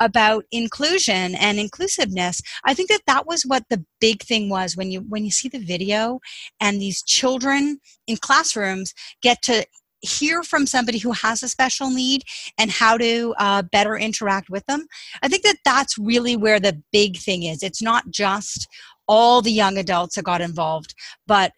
about 0.00 0.44
inclusion 0.52 1.34
and 1.34 1.58
inclusiveness, 1.58 2.40
I 2.64 2.74
think 2.74 2.88
that 2.90 3.02
that 3.06 3.26
was 3.26 3.44
what 3.44 3.64
the 3.70 3.84
big 4.00 4.22
thing 4.22 4.48
was 4.48 4.76
when 4.76 4.90
you 4.90 5.00
when 5.00 5.24
you 5.24 5.30
see 5.30 5.48
the 5.48 5.58
video 5.58 6.20
and 6.60 6.80
these 6.80 7.02
children 7.02 7.78
in 8.06 8.16
classrooms 8.16 8.94
get 9.22 9.42
to 9.42 9.66
hear 10.02 10.42
from 10.42 10.66
somebody 10.66 10.98
who 10.98 11.12
has 11.12 11.42
a 11.42 11.48
special 11.48 11.90
need 11.90 12.22
and 12.58 12.70
how 12.70 12.98
to 12.98 13.34
uh, 13.38 13.62
better 13.62 13.96
interact 13.96 14.50
with 14.50 14.66
them. 14.66 14.86
I 15.22 15.28
think 15.28 15.42
that 15.44 15.58
that's 15.64 15.96
really 15.96 16.36
where 16.36 16.60
the 16.60 16.82
big 16.92 17.16
thing 17.16 17.44
is. 17.44 17.62
It's 17.62 17.82
not 17.82 18.10
just 18.10 18.68
all 19.08 19.42
the 19.42 19.52
young 19.52 19.78
adults 19.78 20.16
that 20.16 20.24
got 20.24 20.40
involved, 20.40 20.94
but 21.26 21.52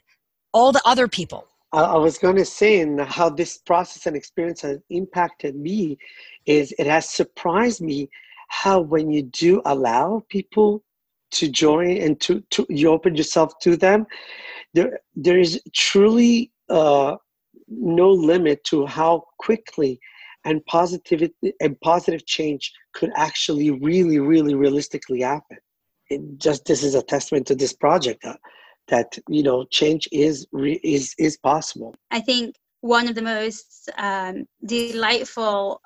all 0.53 0.73
the 0.73 0.83
other 0.85 1.09
people. 1.09 1.47
I 1.73 1.97
was 1.97 2.19
going 2.19 2.37
to 2.37 2.45
say, 2.45 2.81
and 2.81 3.01
how 3.01 3.29
this 3.29 3.59
process 3.59 4.07
and 4.07 4.15
experience 4.15 4.61
has 4.61 4.79
impacted 4.91 5.57
me 5.57 5.99
is 6.47 6.73
it 6.79 6.87
has 6.87 7.11
surprised 7.11 7.81
me 7.81 8.09
how 8.49 8.81
when 8.81 9.11
you 9.11 9.23
do 9.23 9.61
allow 9.65 10.23
people 10.29 10.85
to 11.33 11.49
join 11.49 11.97
and 11.97 12.21
to, 12.21 12.41
to 12.51 12.65
you 12.69 12.91
open 12.91 13.17
yourself 13.17 13.59
to 13.63 13.77
them, 13.77 14.07
there 14.73 15.01
there 15.17 15.41
is 15.41 15.61
truly 15.73 16.53
uh, 16.69 17.17
no 17.69 18.11
limit 18.11 18.65
to 18.65 18.87
how 18.87 19.25
quickly 19.39 20.01
and 20.45 20.65
positivity 20.67 21.55
and 21.61 21.81
positive 21.81 22.27
change 22.27 22.73
could 22.93 23.11
actually 23.17 23.71
really 23.71 24.19
really 24.19 24.55
realistically 24.55 25.21
happen. 25.21 25.59
It 26.11 26.39
just 26.39 26.67
this 26.67 26.83
is 26.83 26.95
a 26.95 27.03
testament 27.03 27.47
to 27.47 27.55
this 27.55 27.73
project 27.73 28.25
uh, 28.25 28.37
that 28.89 29.19
you 29.29 29.43
know 29.43 29.65
change 29.65 30.09
is 30.13 30.47
is 30.53 31.15
is 31.19 31.37
possible. 31.39 31.95
I 32.11 32.21
think 32.21 32.57
one 32.81 33.09
of 33.09 33.15
the 33.15 33.23
most 33.23 33.91
um, 33.97 34.45
delightful 34.67 35.81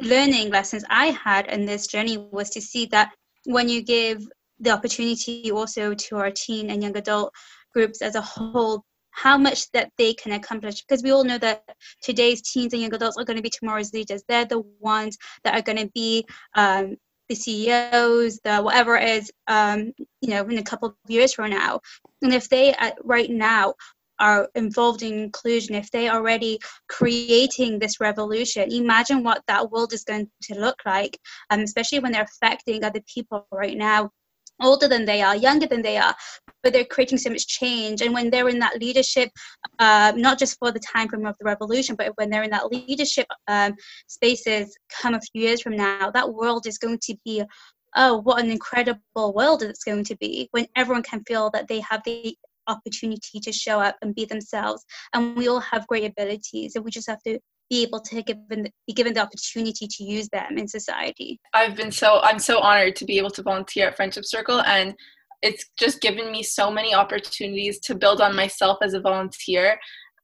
learning 0.00 0.50
lessons 0.50 0.84
i 0.90 1.06
had 1.06 1.46
in 1.46 1.64
this 1.64 1.86
journey 1.86 2.18
was 2.32 2.50
to 2.50 2.60
see 2.60 2.84
that 2.84 3.14
when 3.46 3.68
you 3.68 3.80
give 3.80 4.26
the 4.58 4.70
opportunity 4.70 5.50
also 5.50 5.94
to 5.94 6.16
our 6.16 6.30
teen 6.30 6.70
and 6.70 6.82
young 6.82 6.96
adult 6.96 7.32
groups 7.72 8.02
as 8.02 8.14
a 8.14 8.20
whole 8.20 8.84
how 9.14 9.38
much 9.38 9.70
that 9.70 9.90
they 9.96 10.12
can 10.12 10.32
accomplish. 10.32 10.82
Because 10.82 11.02
we 11.02 11.12
all 11.12 11.24
know 11.24 11.38
that 11.38 11.64
today's 12.02 12.42
teens 12.42 12.72
and 12.72 12.82
young 12.82 12.94
adults 12.94 13.16
are 13.16 13.24
going 13.24 13.36
to 13.36 13.42
be 13.42 13.50
tomorrow's 13.50 13.92
leaders. 13.92 14.22
They're 14.28 14.44
the 14.44 14.64
ones 14.80 15.16
that 15.44 15.54
are 15.54 15.62
going 15.62 15.78
to 15.78 15.90
be 15.94 16.26
um, 16.54 16.96
the 17.28 17.34
ceos 17.34 18.38
the 18.44 18.60
whatever 18.60 18.96
it 18.96 19.08
is 19.08 19.32
um, 19.46 19.92
you 20.20 20.30
know 20.30 20.44
in 20.44 20.58
a 20.58 20.62
couple 20.62 20.88
of 20.88 20.96
years 21.08 21.32
from 21.34 21.50
now. 21.50 21.80
And 22.22 22.34
if 22.34 22.48
they 22.48 22.74
uh, 22.74 22.90
right 23.02 23.30
now 23.30 23.74
are 24.18 24.48
involved 24.54 25.02
in 25.02 25.14
inclusion 25.14 25.74
if 25.74 25.90
they 25.90 26.06
are 26.08 26.18
already 26.18 26.60
creating 26.88 27.80
this 27.80 27.98
revolution 27.98 28.70
imagine 28.70 29.24
what 29.24 29.42
that 29.48 29.68
world 29.72 29.92
is 29.92 30.04
going 30.04 30.30
to 30.40 30.54
look 30.54 30.76
like 30.86 31.18
um, 31.50 31.60
especially 31.60 31.98
when 31.98 32.12
they're 32.12 32.22
affecting 32.22 32.84
other 32.84 33.00
people 33.12 33.44
right 33.50 33.76
now 33.76 34.08
older 34.62 34.88
than 34.88 35.04
they 35.04 35.22
are, 35.22 35.36
younger 35.36 35.66
than 35.66 35.82
they 35.82 35.96
are, 35.96 36.14
but 36.62 36.72
they're 36.72 36.84
creating 36.84 37.18
so 37.18 37.30
much 37.30 37.46
change. 37.46 38.00
And 38.02 38.14
when 38.14 38.30
they're 38.30 38.48
in 38.48 38.58
that 38.60 38.80
leadership, 38.80 39.30
uh, 39.78 40.12
not 40.16 40.38
just 40.38 40.58
for 40.58 40.70
the 40.70 40.80
time 40.80 41.08
frame 41.08 41.26
of 41.26 41.36
the 41.38 41.44
revolution, 41.44 41.96
but 41.96 42.12
when 42.16 42.30
they're 42.30 42.42
in 42.42 42.50
that 42.50 42.70
leadership 42.70 43.26
um, 43.48 43.74
spaces 44.06 44.76
come 44.90 45.14
a 45.14 45.20
few 45.20 45.42
years 45.42 45.60
from 45.60 45.76
now, 45.76 46.10
that 46.10 46.32
world 46.32 46.66
is 46.66 46.78
going 46.78 46.98
to 47.02 47.16
be, 47.24 47.42
oh, 47.96 48.18
what 48.18 48.42
an 48.42 48.50
incredible 48.50 49.32
world 49.34 49.62
it's 49.62 49.84
going 49.84 50.04
to 50.04 50.16
be 50.16 50.48
when 50.52 50.66
everyone 50.76 51.02
can 51.02 51.22
feel 51.26 51.50
that 51.50 51.68
they 51.68 51.80
have 51.80 52.02
the 52.04 52.36
opportunity 52.66 53.38
to 53.40 53.52
show 53.52 53.78
up 53.80 53.96
and 54.02 54.14
be 54.14 54.24
themselves. 54.24 54.84
And 55.12 55.36
we 55.36 55.48
all 55.48 55.60
have 55.60 55.86
great 55.86 56.10
abilities, 56.10 56.76
and 56.76 56.84
we 56.84 56.90
just 56.90 57.08
have 57.08 57.22
to 57.24 57.38
be 57.74 57.82
able 57.82 58.00
to 58.00 58.22
given, 58.22 58.68
be 58.86 58.92
given 58.92 59.14
the 59.14 59.20
opportunity 59.20 59.88
to 59.88 60.04
use 60.04 60.28
them 60.28 60.56
in 60.56 60.68
society. 60.68 61.40
I've 61.52 61.74
been 61.74 61.90
so 61.90 62.20
I'm 62.22 62.38
so 62.38 62.60
honored 62.60 62.94
to 62.96 63.04
be 63.04 63.18
able 63.18 63.30
to 63.30 63.42
volunteer 63.42 63.88
at 63.88 63.96
Friendship 63.96 64.24
Circle 64.24 64.60
and 64.60 64.94
it's 65.42 65.64
just 65.78 66.00
given 66.00 66.30
me 66.30 66.42
so 66.42 66.70
many 66.70 66.94
opportunities 66.94 67.80
to 67.80 67.94
build 67.94 68.20
on 68.20 68.34
myself 68.36 68.78
as 68.82 68.94
a 68.94 69.00
volunteer. 69.00 69.78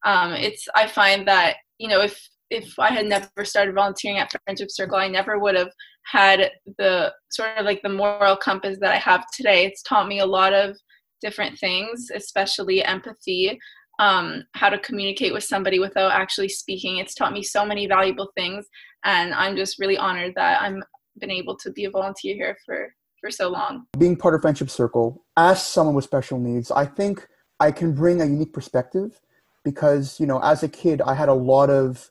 Um, 0.05 0.31
it's 0.31 0.65
I 0.75 0.87
find 0.87 1.27
that 1.27 1.57
you 1.77 1.89
know 1.89 2.01
if 2.01 2.15
if 2.49 2.67
I 2.79 2.89
had 2.89 3.05
never 3.05 3.43
started 3.43 3.75
volunteering 3.75 4.17
at 4.17 4.33
Friendship 4.45 4.69
Circle, 4.71 4.97
I 4.97 5.09
never 5.09 5.37
would 5.37 5.55
have 5.55 5.71
had 6.05 6.51
the 6.77 7.13
sort 7.29 7.57
of 7.57 7.65
like 7.65 7.81
the 7.81 7.89
moral 7.89 8.35
compass 8.35 8.77
that 8.81 8.93
I 8.93 8.97
have 8.97 9.25
today. 9.35 9.65
It's 9.65 9.83
taught 9.83 10.07
me 10.07 10.19
a 10.19 10.25
lot 10.25 10.53
of 10.53 10.77
different 11.21 11.59
things, 11.59 12.07
especially 12.13 12.83
empathy, 12.83 13.59
um, 14.01 14.43
how 14.53 14.67
to 14.67 14.79
communicate 14.79 15.31
with 15.31 15.43
somebody 15.43 15.79
without 15.79 16.11
actually 16.11 16.49
speaking. 16.49 16.97
It's 16.97 17.13
taught 17.13 17.31
me 17.31 17.43
so 17.43 17.63
many 17.63 17.85
valuable 17.87 18.31
things, 18.35 18.65
and 19.05 19.33
I'm 19.33 19.55
just 19.55 19.79
really 19.79 19.97
honored 19.97 20.33
that 20.35 20.61
I'm 20.61 20.83
been 21.19 21.31
able 21.31 21.55
to 21.57 21.71
be 21.71 21.85
a 21.85 21.91
volunteer 21.91 22.35
here 22.35 22.57
for 22.65 22.93
for 23.21 23.29
so 23.29 23.49
long. 23.49 23.85
Being 23.99 24.17
part 24.17 24.33
of 24.33 24.41
Friendship 24.41 24.71
Circle, 24.71 25.23
as 25.37 25.65
someone 25.65 25.93
with 25.93 26.03
special 26.03 26.39
needs, 26.39 26.71
I 26.71 26.85
think 26.85 27.27
I 27.59 27.71
can 27.71 27.93
bring 27.93 28.21
a 28.21 28.25
unique 28.25 28.53
perspective 28.53 29.21
because 29.63 30.19
you 30.19 30.25
know, 30.25 30.39
as 30.39 30.63
a 30.63 30.67
kid, 30.67 31.01
I 31.01 31.13
had 31.13 31.29
a 31.29 31.33
lot 31.33 31.69
of 31.69 32.09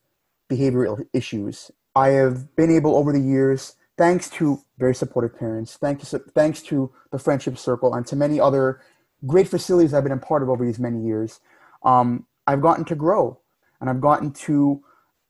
behavioral 0.49 1.05
issues. 1.13 1.73
I 1.97 2.11
have 2.11 2.55
been 2.55 2.71
able 2.71 2.95
over 2.95 3.13
the 3.13 3.21
years, 3.21 3.75
thanks 3.99 4.31
to 4.31 4.61
very 4.79 4.95
supportive 4.95 5.37
parents, 5.37 5.77
thanks 5.77 6.11
to, 6.11 6.21
thanks 6.21 6.63
to 6.63 6.93
the 7.11 7.19
Friendship 7.19 7.59
Circle, 7.59 7.95
and 7.95 8.07
to 8.07 8.15
many 8.15 8.39
other 8.39 8.81
great 9.27 9.49
facilities 9.49 9.93
I've 9.93 10.05
been 10.05 10.13
a 10.13 10.17
part 10.17 10.45
of 10.45 10.49
over 10.49 10.65
these 10.65 10.79
many 10.79 11.03
years, 11.05 11.41
um, 11.83 12.27
I've 12.47 12.61
gotten 12.61 12.85
to 12.87 12.95
grow 12.95 13.39
and 13.81 13.89
I've 13.89 14.01
gotten 14.01 14.33
to, 14.33 14.83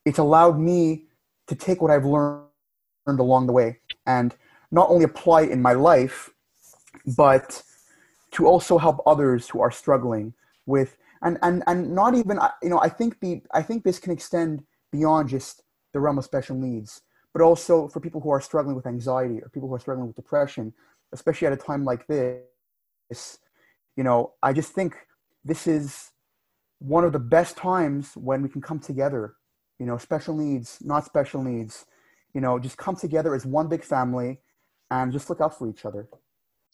it's 0.05 0.19
allowed 0.19 0.59
me 0.59 1.05
to 1.47 1.55
take 1.55 1.83
what 1.83 1.91
I've 1.91 2.05
learned 2.05 2.47
along 3.07 3.47
the 3.47 3.53
way 3.53 3.79
and 4.07 4.35
not 4.71 4.89
only 4.89 5.05
apply 5.05 5.43
it 5.43 5.51
in 5.51 5.61
my 5.61 5.73
life, 5.73 6.31
but 7.17 7.63
to 8.33 8.47
also 8.47 8.79
help 8.79 9.01
others 9.07 9.49
who 9.49 9.61
are 9.61 9.71
struggling 9.71 10.33
with, 10.67 10.97
and, 11.23 11.39
and, 11.43 11.63
and 11.67 11.95
not 11.95 12.15
even, 12.15 12.39
you 12.63 12.69
know, 12.69 12.81
I 12.81 12.89
think 12.89 13.21
the, 13.21 13.43
I 13.53 13.63
think 13.63 13.83
this 13.83 13.99
can 13.99 14.13
extend 14.13 14.63
beyond 14.93 15.29
just 15.29 15.63
the 15.93 16.01
realm 16.01 16.19
of 16.19 16.25
special 16.25 16.57
needs, 16.57 17.03
but 17.33 17.43
also 17.43 17.89
for 17.89 18.01
people 18.01 18.21
who 18.21 18.31
are 18.31 18.41
struggling 18.41 18.77
with 18.77 18.87
anxiety 18.87 19.41
or 19.43 19.49
people 19.49 19.69
who 19.69 19.75
are 19.75 19.81
struggling 19.81 20.07
with 20.07 20.17
depression, 20.17 20.73
especially 21.13 21.47
at 21.47 21.53
a 21.53 21.57
time 21.57 21.85
like 21.85 22.07
this. 22.07 23.39
You 23.97 24.05
know, 24.05 24.35
I 24.43 24.53
just 24.53 24.73
think 24.73 24.95
this 25.45 25.67
is 25.67 26.11
one 26.81 27.05
of 27.05 27.13
the 27.13 27.19
best 27.19 27.57
times 27.57 28.13
when 28.17 28.43
we 28.43 28.49
can 28.49 28.61
come 28.61 28.81
together, 28.81 29.35
you 29.79 29.87
know, 29.87 29.99
special 29.99 30.37
needs, 30.37 30.79
not 30.81 31.05
special 31.05 31.43
needs, 31.43 31.87
you 32.35 32.41
know, 32.41 32.59
just 32.59 32.77
come 32.77 32.97
together 32.97 33.35
as 33.35 33.47
one 33.47 33.69
big 33.69 33.85
family 33.85 34.41
and 34.91 35.13
just 35.13 35.31
look 35.31 35.41
out 35.41 35.57
for 35.57 35.69
each 35.69 35.85
other. 35.85 36.09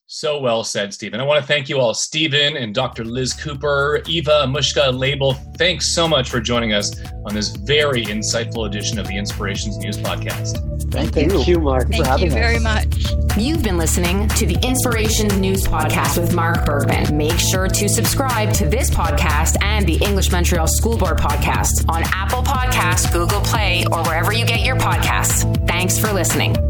So 0.09 0.39
well 0.39 0.63
said, 0.63 0.95
Steven. 0.95 1.21
I 1.21 1.25
want 1.25 1.41
to 1.41 1.47
thank 1.47 1.69
you 1.69 1.81
all, 1.81 1.93
Steven 1.93 2.57
and 2.57 2.73
Dr. 2.73 3.05
Liz 3.05 3.33
Cooper, 3.33 4.03
Eva 4.07 4.45
Mushka 4.47 4.93
Leibel. 4.93 5.35
Thanks 5.57 5.89
so 5.89 6.07
much 6.07 6.31
for 6.31 6.41
joining 6.41 6.73
us 6.73 6.95
on 7.25 7.35
this 7.35 7.49
very 7.57 8.05
insightful 8.05 8.69
edition 8.69 9.01
of 9.01 9.09
the 9.09 9.17
Inspirations 9.17 9.79
News 9.79 9.97
Podcast. 9.99 10.63
Thank, 10.93 11.17
you. 11.17 11.29
thank 11.29 11.33
you. 11.33 11.55
you, 11.55 11.61
Mark. 11.61 11.89
Thank 11.89 12.21
you 12.21 12.31
very 12.31 12.59
us. 12.59 12.63
much. 12.63 13.37
You've 13.37 13.65
been 13.65 13.79
listening 13.79 14.29
to 14.29 14.47
the 14.47 14.57
Inspirations 14.65 15.37
News 15.39 15.65
Podcast 15.65 16.21
with 16.21 16.33
Mark 16.33 16.65
Bergman. 16.65 17.17
Make 17.17 17.39
sure 17.39 17.67
to 17.67 17.89
subscribe 17.89 18.53
to 18.55 18.69
this 18.69 18.89
podcast 18.89 19.57
and 19.61 19.85
the 19.87 19.97
English 19.97 20.31
Montreal 20.31 20.69
School 20.69 20.97
Board 20.97 21.19
podcast 21.19 21.85
on 21.89 22.05
Apple 22.13 22.45
Podcasts, 22.45 23.13
Google 23.13 23.41
Play, 23.41 23.85
or 23.91 24.05
wherever 24.05 24.33
you 24.33 24.47
get 24.47 24.61
your 24.61 24.77
podcasts. 24.77 25.67
Thanks 25.67 25.99
for 25.99 26.13
listening. 26.13 26.66